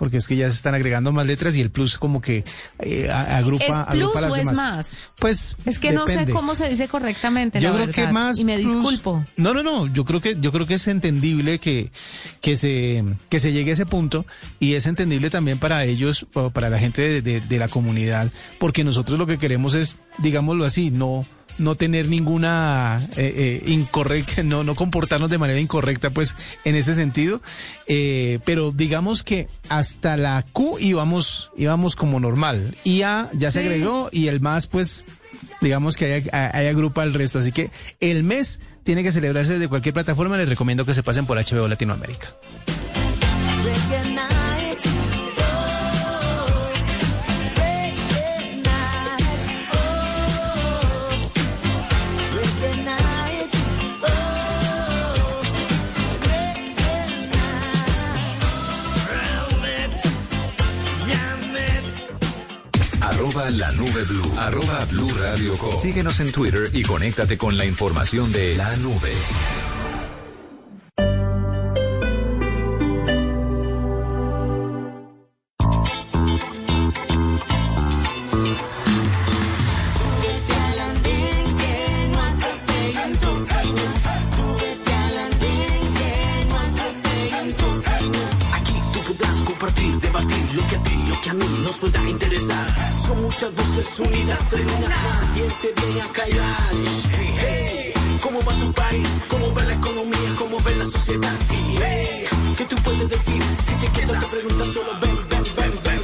[0.00, 2.42] porque es que ya se están agregando más letras y el plus como que
[2.80, 4.52] eh, agrupa, ¿Es agrupa plus las o demás.
[4.52, 4.96] es más?
[5.18, 6.16] Pues es que depende.
[6.16, 7.60] no sé cómo se dice correctamente.
[7.60, 9.24] Yo la creo verdad, que más y me plus- disculpo.
[9.36, 9.86] No, no, no.
[9.86, 11.92] Yo creo que yo creo que es entendible que
[12.40, 14.24] que se que se llegue a ese punto
[14.58, 18.32] y es entendible también para ellos o para la gente de, de- de la comunidad,
[18.58, 21.26] porque nosotros lo que queremos es, digámoslo así, no
[21.58, 26.94] no tener ninguna eh, eh, incorrecta, no, no comportarnos de manera incorrecta, pues, en ese
[26.94, 27.42] sentido.
[27.86, 32.76] Eh, pero digamos que hasta la Q íbamos, íbamos como normal.
[32.84, 35.04] Y A ya se agregó y el más, pues,
[35.60, 37.38] digamos que hay, hay agrupa el resto.
[37.38, 40.36] Así que el mes tiene que celebrarse desde cualquier plataforma.
[40.36, 42.34] Les recomiendo que se pasen por HBO Latinoamérica.
[63.50, 64.32] La nube blue.
[64.38, 65.76] Arroba blue radio com.
[65.76, 69.12] Síguenos en Twitter y conéctate con la información de la nube.
[91.70, 92.66] Nos pueda interesar.
[92.98, 95.20] Son muchas voces unidas en una.
[95.34, 96.72] ¿Quién te viene a callar?
[97.38, 99.08] Hey, ¿cómo va tu país?
[99.28, 100.34] ¿Cómo va la economía?
[100.36, 101.36] ¿Cómo va la sociedad?
[101.80, 102.24] Hey,
[102.56, 103.42] ¿qué tú puedes decir?
[103.62, 106.00] Si te quedas te preguntas solo ven, ven, ven, ven.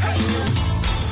[0.00, 0.40] Camino.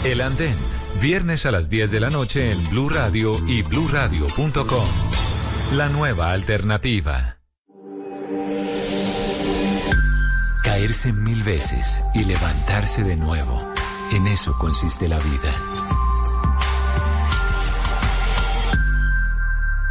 [0.05, 0.57] El Andén.
[1.03, 5.16] Viernes a las 10 de la noche en Blue Radio y bluradio.com.
[5.73, 7.39] La nueva alternativa.
[10.63, 13.59] Caerse mil veces y levantarse de nuevo.
[14.13, 15.53] En eso consiste la vida.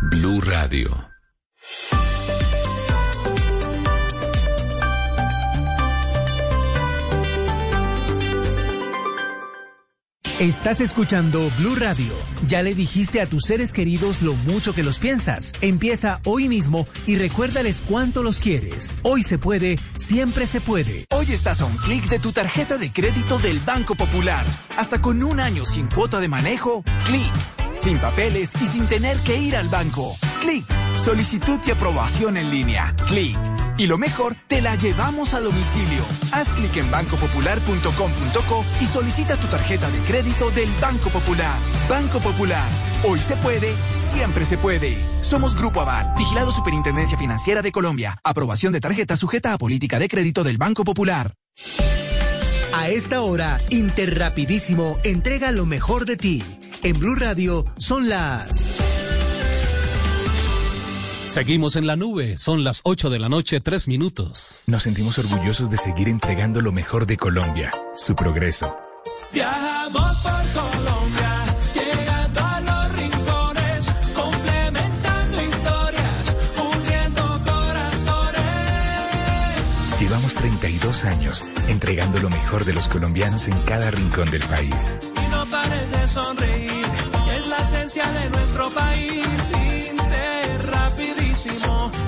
[0.01, 1.04] Blue Radio.
[10.45, 12.13] Estás escuchando Blue Radio.
[12.45, 15.51] Ya le dijiste a tus seres queridos lo mucho que los piensas.
[15.59, 18.93] Empieza hoy mismo y recuérdales cuánto los quieres.
[19.01, 21.05] Hoy se puede, siempre se puede.
[21.09, 24.45] Hoy estás a un clic de tu tarjeta de crédito del Banco Popular.
[24.77, 27.33] Hasta con un año sin cuota de manejo, clic.
[27.75, 30.15] Sin papeles y sin tener que ir al banco.
[30.41, 30.67] Clic.
[30.95, 32.95] Solicitud y aprobación en línea.
[33.07, 33.35] Clic.
[33.77, 36.03] Y lo mejor, te la llevamos a domicilio.
[36.31, 41.59] Haz clic en bancopopular.com.co y solicita tu tarjeta de crédito del Banco Popular.
[41.89, 42.69] Banco Popular.
[43.03, 44.97] Hoy se puede, siempre se puede.
[45.21, 48.17] Somos Grupo Aval, vigilado Superintendencia Financiera de Colombia.
[48.23, 51.33] Aprobación de tarjeta sujeta a política de crédito del Banco Popular.
[52.73, 56.43] A esta hora, Interrapidísimo entrega lo mejor de ti.
[56.83, 58.84] En Blue Radio son las...
[61.27, 62.37] Seguimos en la nube.
[62.37, 64.61] Son las 8 de la noche, 3 minutos.
[64.67, 68.75] Nos sentimos orgullosos de seguir entregando lo mejor de Colombia, su progreso.
[69.33, 76.35] Viajamos por Colombia, llegando a los rincones, complementando historias,
[76.77, 78.41] uniendo corazones.
[79.99, 84.93] Llevamos 32 años, entregando lo mejor de los colombianos en cada rincón del país.
[85.03, 86.85] Y no pares de sonreír,
[87.37, 89.25] es la esencia de nuestro país.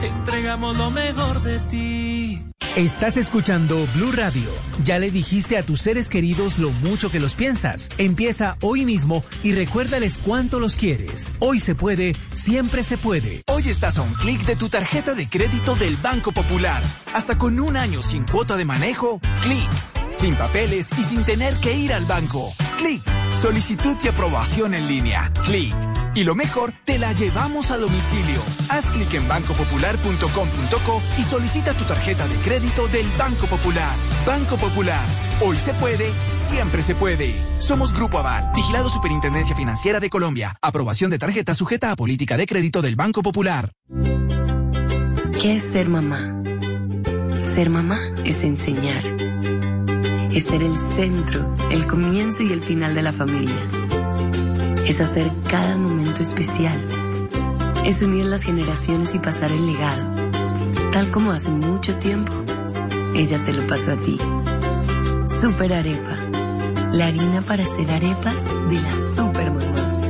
[0.01, 2.41] Entregamos lo mejor de ti.
[2.75, 4.51] Estás escuchando Blue Radio.
[4.83, 7.89] Ya le dijiste a tus seres queridos lo mucho que los piensas.
[7.97, 11.31] Empieza hoy mismo y recuérdales cuánto los quieres.
[11.39, 13.41] Hoy se puede, siempre se puede.
[13.47, 16.83] Hoy estás a un clic de tu tarjeta de crédito del Banco Popular.
[17.13, 19.96] Hasta con un año sin cuota de manejo, clic.
[20.11, 22.53] Sin papeles y sin tener que ir al banco.
[22.77, 23.03] Clic.
[23.33, 25.31] Solicitud y aprobación en línea.
[25.45, 25.73] Clic.
[26.15, 28.41] Y lo mejor, te la llevamos a domicilio.
[28.69, 33.95] Haz clic en bancopopular.com.co y solicita tu tarjeta de crédito del Banco Popular.
[34.25, 35.05] Banco Popular.
[35.41, 37.35] Hoy se puede, siempre se puede.
[37.59, 40.57] Somos Grupo Aval, vigilado Superintendencia Financiera de Colombia.
[40.59, 43.71] Aprobación de tarjeta sujeta a política de crédito del Banco Popular.
[45.39, 46.41] ¿Qué es ser mamá?
[47.39, 49.03] Ser mamá es enseñar.
[50.37, 53.55] Es ser el centro, el comienzo y el final de la familia
[54.85, 56.79] es hacer cada momento especial.
[57.85, 60.11] Es unir las generaciones y pasar el legado.
[60.93, 62.31] Tal como hace mucho tiempo,
[63.15, 64.19] ella te lo pasó a ti.
[65.25, 66.17] Super Arepa.
[66.91, 70.07] La harina para hacer arepas de las super mamás.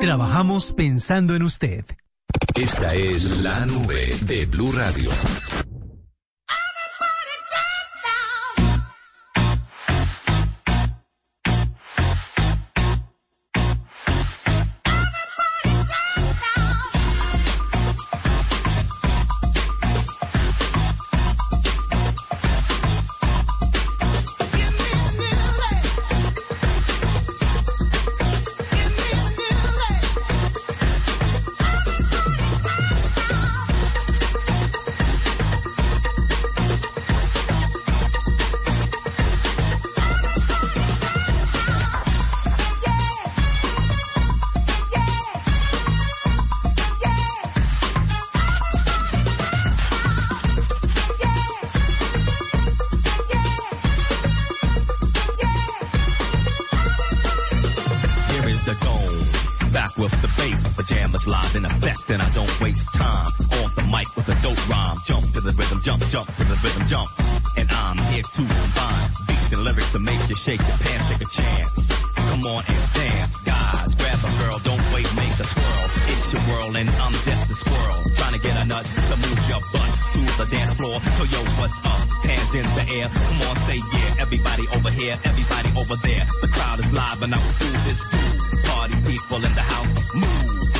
[0.00, 1.84] Trabajamos pensando en usted.
[2.56, 5.10] Esta es la nube de Blue Radio.
[81.16, 82.00] So yo, what's up?
[82.26, 83.08] Hands in the air.
[83.08, 84.22] Come on, say yeah.
[84.22, 86.24] Everybody over here, everybody over there.
[86.42, 88.00] The crowd is live and I will do this.
[88.10, 88.68] Too.
[88.68, 90.73] Party people in the house, move.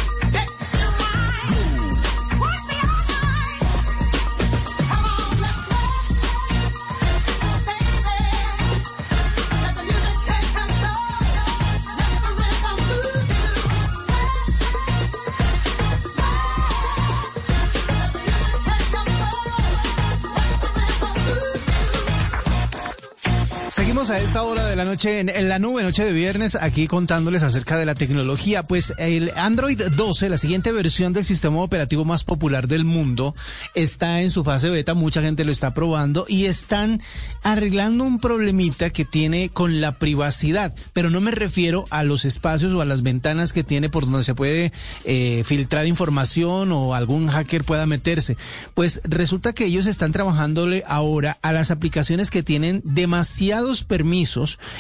[24.24, 27.84] Esta hora de la noche en, la nube, noche de viernes, aquí contándoles acerca de
[27.84, 28.62] la tecnología.
[28.62, 33.34] Pues el Android 12, la siguiente versión del sistema operativo más popular del mundo,
[33.74, 37.02] está en su fase beta, mucha gente lo está probando y están
[37.42, 42.72] arreglando un problemita que tiene con la privacidad, pero no me refiero a los espacios
[42.72, 44.72] o a las ventanas que tiene por donde se puede
[45.04, 48.38] eh, filtrar información o algún hacker pueda meterse.
[48.72, 54.13] Pues resulta que ellos están trabajándole ahora a las aplicaciones que tienen demasiados permisos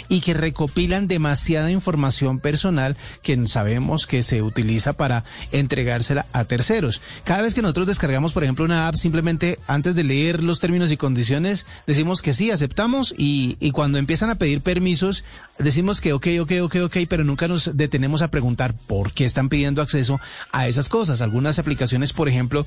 [0.08, 7.00] y que recopilan demasiada información personal que sabemos que se utiliza para entregársela a terceros.
[7.24, 10.90] Cada vez que nosotros descargamos, por ejemplo, una app, simplemente antes de leer los términos
[10.92, 15.24] y condiciones, decimos que sí, aceptamos y, y cuando empiezan a pedir permisos,
[15.58, 19.48] decimos que ok, ok, ok, ok, pero nunca nos detenemos a preguntar por qué están
[19.48, 20.20] pidiendo acceso
[20.52, 21.20] a esas cosas.
[21.20, 22.66] Algunas aplicaciones, por ejemplo,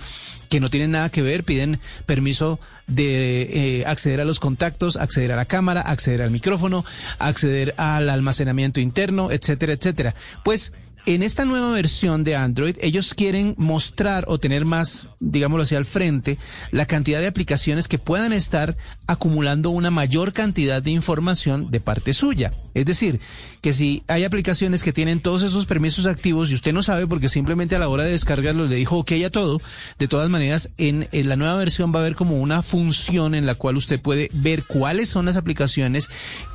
[0.50, 5.32] que no tienen nada que ver, piden permiso de eh, acceder a los contactos, acceder
[5.32, 6.86] a la cámara, acceder al micrófono,
[7.20, 10.16] acceder al almacenamiento interno, etcétera, etcétera.
[10.44, 10.72] Pues
[11.08, 15.86] en esta nueva versión de Android, ellos quieren mostrar o tener más, digámoslo así, al
[15.86, 16.38] frente,
[16.72, 18.76] la cantidad de aplicaciones que puedan estar
[19.08, 22.52] acumulando una mayor cantidad de información de parte suya.
[22.74, 23.22] Es decir,
[23.62, 27.30] que si hay aplicaciones que tienen todos esos permisos activos y usted no sabe porque
[27.30, 29.62] simplemente a la hora de descargarlo le dijo ok a todo,
[29.98, 33.46] de todas maneras, en, en la nueva versión va a haber como una función en
[33.46, 36.10] la cual usted puede ver cuáles son las aplicaciones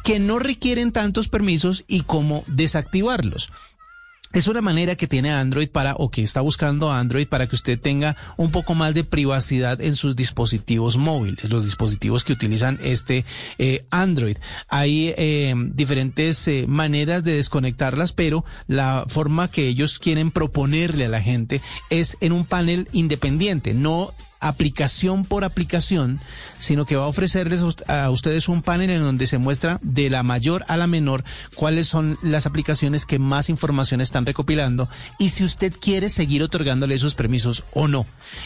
[0.04, 3.50] que no requieren tantos permisos y cómo desactivarlos.
[4.32, 7.78] Es una manera que tiene Android para, o que está buscando Android para que usted
[7.78, 13.24] tenga un poco más de privacidad en sus dispositivos móviles, los dispositivos que utilizan este
[13.58, 14.36] eh, Android.
[14.68, 21.10] Hay eh, diferentes eh, maneras de desconectarlas, pero la forma que ellos quieren proponerle a
[21.10, 21.60] la gente
[21.90, 24.12] es en un panel independiente, no
[24.42, 26.20] aplicación por aplicación,
[26.58, 30.22] sino que va a ofrecerles a ustedes un panel en donde se muestra de la
[30.22, 31.24] mayor a la menor
[31.54, 34.88] cuáles son las aplicaciones que más información están recopilando
[35.18, 38.04] y si usted quiere seguir otorgándole esos permisos o no.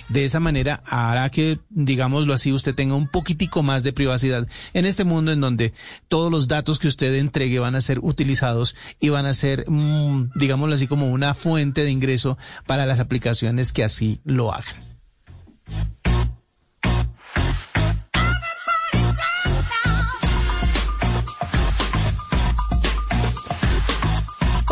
[0.08, 4.84] De esa manera hará que, digámoslo así, usted tenga un poquitico más de privacidad en
[4.84, 5.72] este mundo en donde
[6.08, 10.32] todos los datos que usted entregue van a ser utilizados y van a ser, mm,
[10.34, 12.36] digámoslo así, como una fuente de ingreso
[12.66, 14.95] para las aplicaciones que así lo hagan.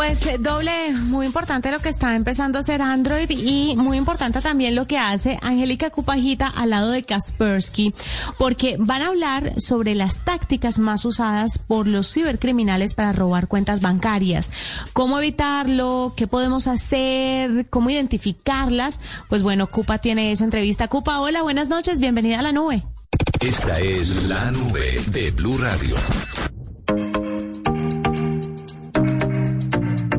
[0.07, 4.74] Pues doble, muy importante lo que está empezando a hacer Android y muy importante también
[4.74, 7.94] lo que hace Angélica Cupajita al lado de Kaspersky,
[8.38, 13.80] porque van a hablar sobre las tácticas más usadas por los cibercriminales para robar cuentas
[13.80, 14.50] bancarias.
[14.92, 16.12] ¿Cómo evitarlo?
[16.14, 17.66] ¿Qué podemos hacer?
[17.70, 19.00] ¿Cómo identificarlas?
[19.30, 20.86] Pues bueno, Cupa tiene esa entrevista.
[20.86, 22.82] Cupa, hola, buenas noches, bienvenida a la nube.
[23.40, 25.96] Esta es la nube de Blue Radio.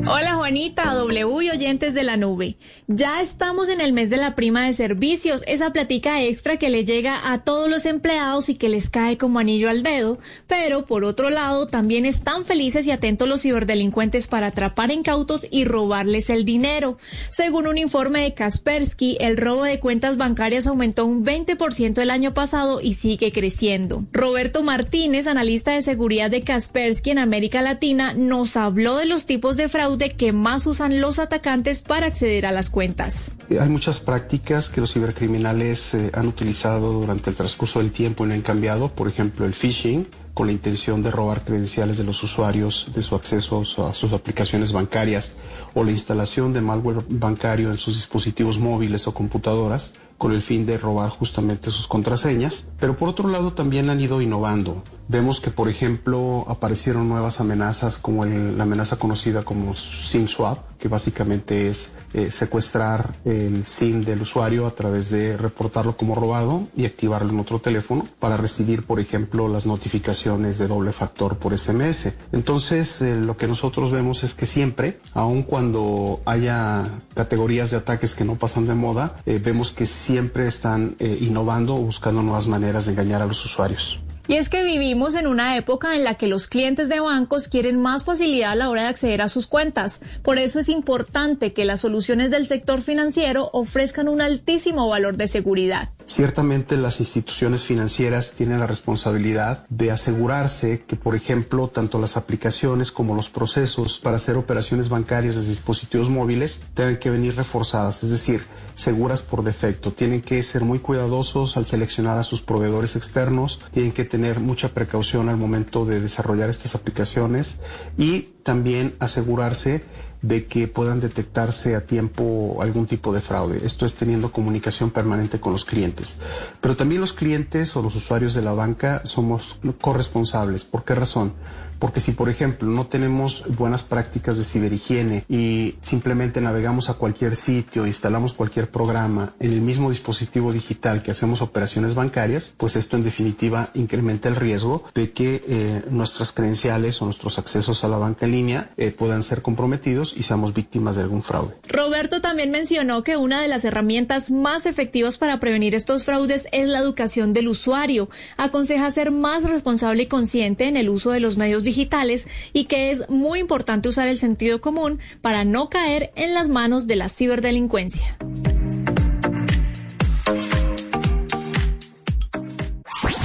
[0.08, 2.56] Hola Juanita, W y oyentes de la nube.
[2.86, 6.84] Ya estamos en el mes de la prima de servicios, esa platica extra que le
[6.84, 11.02] llega a todos los empleados y que les cae como anillo al dedo, pero por
[11.02, 16.44] otro lado también están felices y atentos los ciberdelincuentes para atrapar incautos y robarles el
[16.44, 16.96] dinero.
[17.30, 22.34] Según un informe de Kaspersky, el robo de cuentas bancarias aumentó un 20% el año
[22.34, 24.04] pasado y sigue creciendo.
[24.12, 29.56] Roberto Martínez, analista de seguridad de Kaspersky en América Latina, nos habló de los tipos
[29.56, 33.32] de fraude que más usan los atacantes para acceder a las cuentas.
[33.50, 38.28] Hay muchas prácticas que los cibercriminales eh, han utilizado durante el transcurso del tiempo y
[38.28, 38.88] no han cambiado.
[38.88, 43.14] Por ejemplo, el phishing, con la intención de robar credenciales de los usuarios de su
[43.14, 45.32] acceso a sus aplicaciones bancarias
[45.72, 50.66] o la instalación de malware bancario en sus dispositivos móviles o computadoras con el fin
[50.66, 52.66] de robar justamente sus contraseñas.
[52.78, 54.82] Pero por otro lado también han ido innovando.
[55.08, 60.88] Vemos que, por ejemplo, aparecieron nuevas amenazas como la amenaza conocida como SIM swap, que
[60.88, 66.86] básicamente es eh, secuestrar el SIM del usuario a través de reportarlo como robado y
[66.86, 72.14] activarlo en otro teléfono para recibir, por ejemplo, las notificaciones de doble factor por SMS.
[72.32, 78.16] Entonces, eh, lo que nosotros vemos es que siempre, aun cuando haya categorías de ataques
[78.16, 82.86] que no pasan de moda, eh, vemos que siempre están innovando o buscando nuevas maneras
[82.86, 84.00] de engañar a los usuarios.
[84.28, 87.80] Y es que vivimos en una época en la que los clientes de bancos quieren
[87.80, 90.00] más facilidad a la hora de acceder a sus cuentas.
[90.22, 95.28] Por eso es importante que las soluciones del sector financiero ofrezcan un altísimo valor de
[95.28, 95.90] seguridad.
[96.06, 102.90] Ciertamente las instituciones financieras tienen la responsabilidad de asegurarse que, por ejemplo, tanto las aplicaciones
[102.90, 108.10] como los procesos para hacer operaciones bancarias de dispositivos móviles tengan que venir reforzadas, es
[108.10, 108.42] decir,
[108.76, 109.92] seguras por defecto.
[109.92, 114.68] Tienen que ser muy cuidadosos al seleccionar a sus proveedores externos, tienen que tener mucha
[114.68, 117.56] precaución al momento de desarrollar estas aplicaciones
[117.98, 119.82] y también asegurarse
[120.22, 123.60] de que puedan detectarse a tiempo algún tipo de fraude.
[123.64, 126.18] Esto es teniendo comunicación permanente con los clientes.
[126.60, 130.64] Pero también los clientes o los usuarios de la banca somos corresponsables.
[130.64, 131.32] ¿Por qué razón?
[131.78, 137.36] Porque si, por ejemplo, no tenemos buenas prácticas de ciberhigiene y simplemente navegamos a cualquier
[137.36, 142.96] sitio, instalamos cualquier programa en el mismo dispositivo digital que hacemos operaciones bancarias, pues esto
[142.96, 147.98] en definitiva incrementa el riesgo de que eh, nuestras credenciales o nuestros accesos a la
[147.98, 151.54] banca en línea eh, puedan ser comprometidos y seamos víctimas de algún fraude.
[151.68, 156.68] Roberto también mencionó que una de las herramientas más efectivas para prevenir estos fraudes es
[156.68, 158.08] la educación del usuario.
[158.36, 162.90] Aconseja ser más responsable y consciente en el uso de los medios digitales y que
[162.90, 167.10] es muy importante usar el sentido común para no caer en las manos de la
[167.10, 168.16] ciberdelincuencia.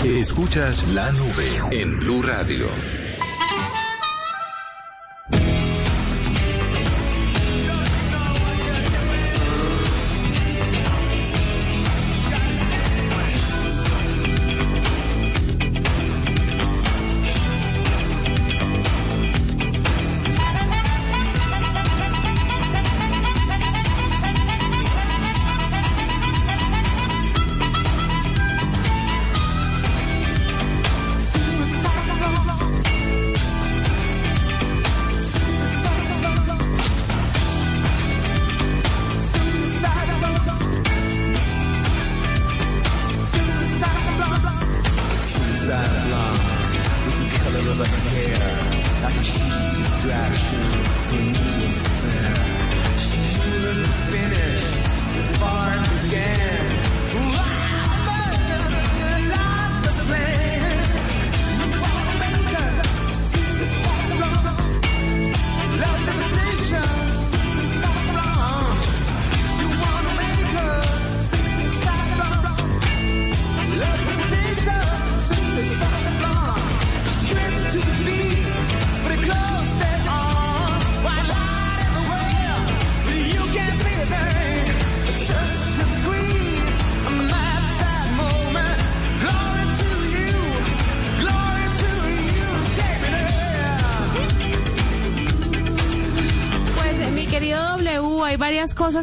[0.04, 3.01] Escuchas la nube en Blue Radio.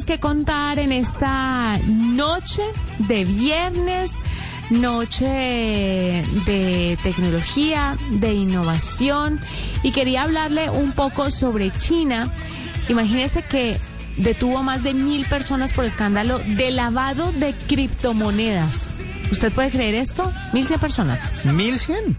[0.05, 2.63] Que contar en esta noche
[2.99, 4.21] de viernes,
[4.71, 5.27] noche
[6.47, 9.41] de tecnología, de innovación
[9.83, 12.31] y quería hablarle un poco sobre China.
[12.89, 13.79] Imagínese que
[14.17, 18.95] detuvo a más de mil personas por escándalo de lavado de criptomonedas.
[19.31, 20.33] ¿Usted puede creer esto?
[20.53, 21.45] Mil cien personas.
[21.45, 22.17] ¿Mil cien?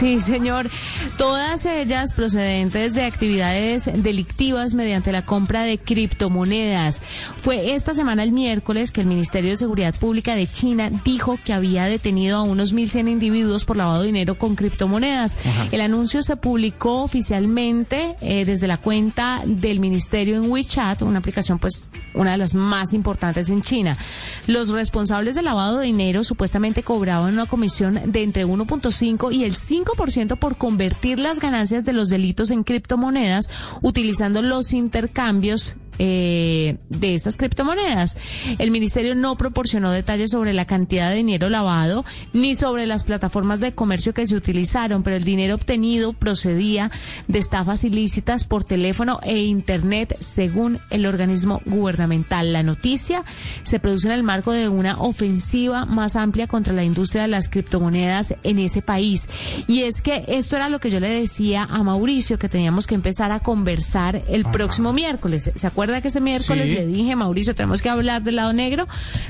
[0.00, 0.70] Sí, señor.
[1.18, 7.02] Todas ellas procedentes de actividades delictivas mediante la compra de criptomonedas.
[7.36, 11.52] Fue esta semana el miércoles que el Ministerio de Seguridad Pública de China dijo que
[11.52, 15.36] había detenido a unos 1.100 individuos por lavado de dinero con criptomonedas.
[15.70, 21.58] El anuncio se publicó oficialmente eh, desde la cuenta del ministerio en WeChat, una aplicación
[21.58, 23.98] pues una de las más importantes en China.
[24.46, 29.54] Los responsables del lavado de dinero supuestamente cobraban una comisión de entre 1.5 y el
[29.54, 29.89] 5%
[30.36, 33.50] por convertir las ganancias de los delitos en criptomonedas
[33.82, 38.16] utilizando los intercambios eh, de estas criptomonedas.
[38.58, 43.60] El ministerio no proporcionó detalles sobre la cantidad de dinero lavado ni sobre las plataformas
[43.60, 46.90] de comercio que se utilizaron, pero el dinero obtenido procedía
[47.28, 52.54] de estafas ilícitas por teléfono e internet, según el organismo gubernamental.
[52.54, 53.22] La noticia
[53.62, 57.50] se produce en el marco de una ofensiva más amplia contra la industria de las
[57.50, 59.28] criptomonedas en ese país.
[59.68, 62.94] Y es que esto era lo que yo le decía a Mauricio, que teníamos que
[62.94, 65.52] empezar a conversar el próximo miércoles.
[65.54, 66.74] ¿Se acuerda que ese miércoles Sí.
[66.74, 68.86] le dije, Mauricio, tenemos que hablar del lado negro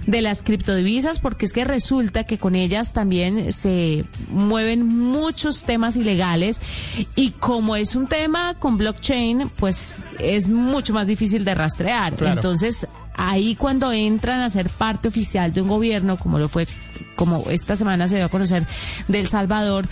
[0.07, 1.19] de las criptodivisas?
[1.19, 6.61] Porque es que resulta que con ellas también se mueven muchos temas ilegales
[7.17, 12.15] y como es un tema con blockchain, pues es mucho más difícil de rastrear.
[12.15, 12.35] Claro.
[12.35, 12.87] Entonces,
[13.17, 16.67] ahí cuando entran a ser parte oficial de un gobierno, como lo fue,
[17.17, 18.65] como esta semana se dio a conocer
[19.09, 19.89] del Salvador,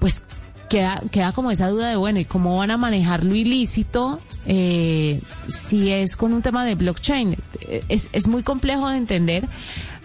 [0.00, 0.24] pues
[0.72, 5.20] queda, queda como esa duda de, bueno, ¿y cómo van a manejar lo ilícito eh,
[5.46, 7.36] si es con un tema de blockchain?
[7.60, 9.46] Eh, Es, es muy complejo de entender.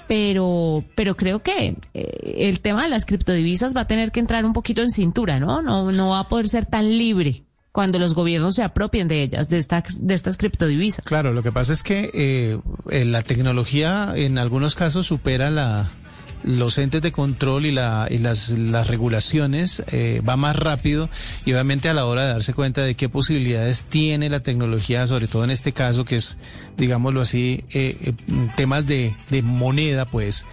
[0.08, 4.46] Pero, pero creo que eh, el tema de las criptodivisas va a tener que entrar
[4.46, 5.62] un poquito en cintura, ¿no?
[5.62, 7.44] No, no va a poder ser tan libre
[7.74, 11.04] cuando los gobiernos se apropien de ellas, de estas, de estas criptodivisas.
[11.04, 12.58] Claro, lo que pasa es que eh,
[12.90, 15.90] eh, la tecnología en algunos casos supera la
[16.44, 21.10] los entes de control y, la, y las, las regulaciones eh, va más rápido
[21.46, 25.28] y obviamente a la hora de darse cuenta de qué posibilidades tiene la tecnología, sobre
[25.28, 26.38] todo en este caso que es,
[26.78, 28.14] digámoslo así, eh, eh,
[28.56, 30.46] temas de, de moneda, pues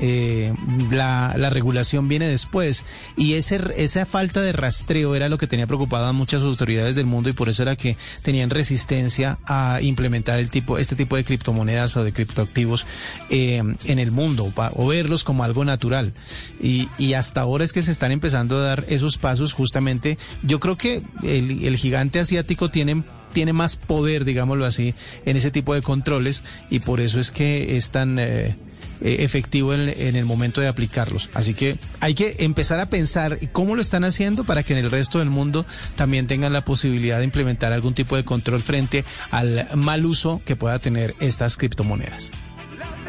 [0.00, 0.54] eh,
[0.90, 2.84] la, la regulación viene después.
[3.16, 7.06] Y ese, esa falta de rastreo era lo que tenía preocupado a muchas autoridades del
[7.06, 11.24] mundo y por eso era que tenían resistencia a implementar el tipo, este tipo de
[11.24, 12.86] criptomonedas o de criptoactivos
[13.30, 16.12] eh, en el mundo o verlos como algo natural.
[16.60, 20.18] Y, y hasta ahora es que se están empezando a dar esos pasos justamente.
[20.42, 24.94] Yo creo que el, el gigante asiático tiene tiene más poder, digámoslo así,
[25.24, 28.56] en ese tipo de controles y por eso es que es tan eh,
[29.00, 31.30] efectivo en, en el momento de aplicarlos.
[31.34, 34.90] Así que hay que empezar a pensar cómo lo están haciendo para que en el
[34.90, 39.68] resto del mundo también tengan la posibilidad de implementar algún tipo de control frente al
[39.74, 42.32] mal uso que pueda tener estas criptomonedas.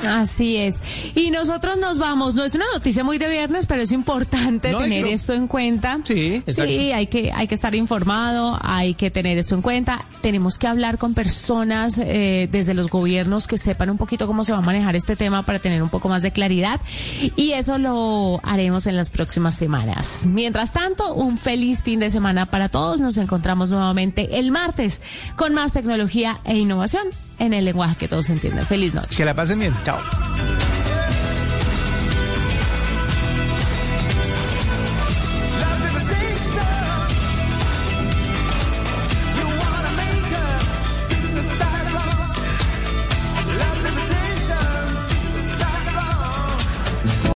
[0.08, 0.82] Así es.
[1.16, 2.36] Y nosotros nos vamos.
[2.36, 6.00] No es una noticia muy de viernes, pero es importante No, tener esto en cuenta.
[6.04, 6.72] Sí, exacto.
[6.72, 10.06] Sí, hay que, hay que estar informado, hay que tener esto en cuenta.
[10.22, 14.52] Tenemos que hablar con personas eh, desde los gobiernos que sepan un poquito cómo se
[14.52, 16.80] va a manejar este tema para tener un poco más de claridad.
[17.36, 20.26] Y eso lo haremos en las próximas semanas.
[20.28, 23.02] Mientras tanto, un feliz fin de semana para todos.
[23.02, 25.02] Nos encontramos nuevamente el martes
[25.36, 27.08] con más tecnología e innovación
[27.40, 28.66] en el lenguaje que todos entienden.
[28.66, 29.18] Feliz noche.
[29.18, 29.74] Que la pasen bien.
[29.84, 30.00] Chao.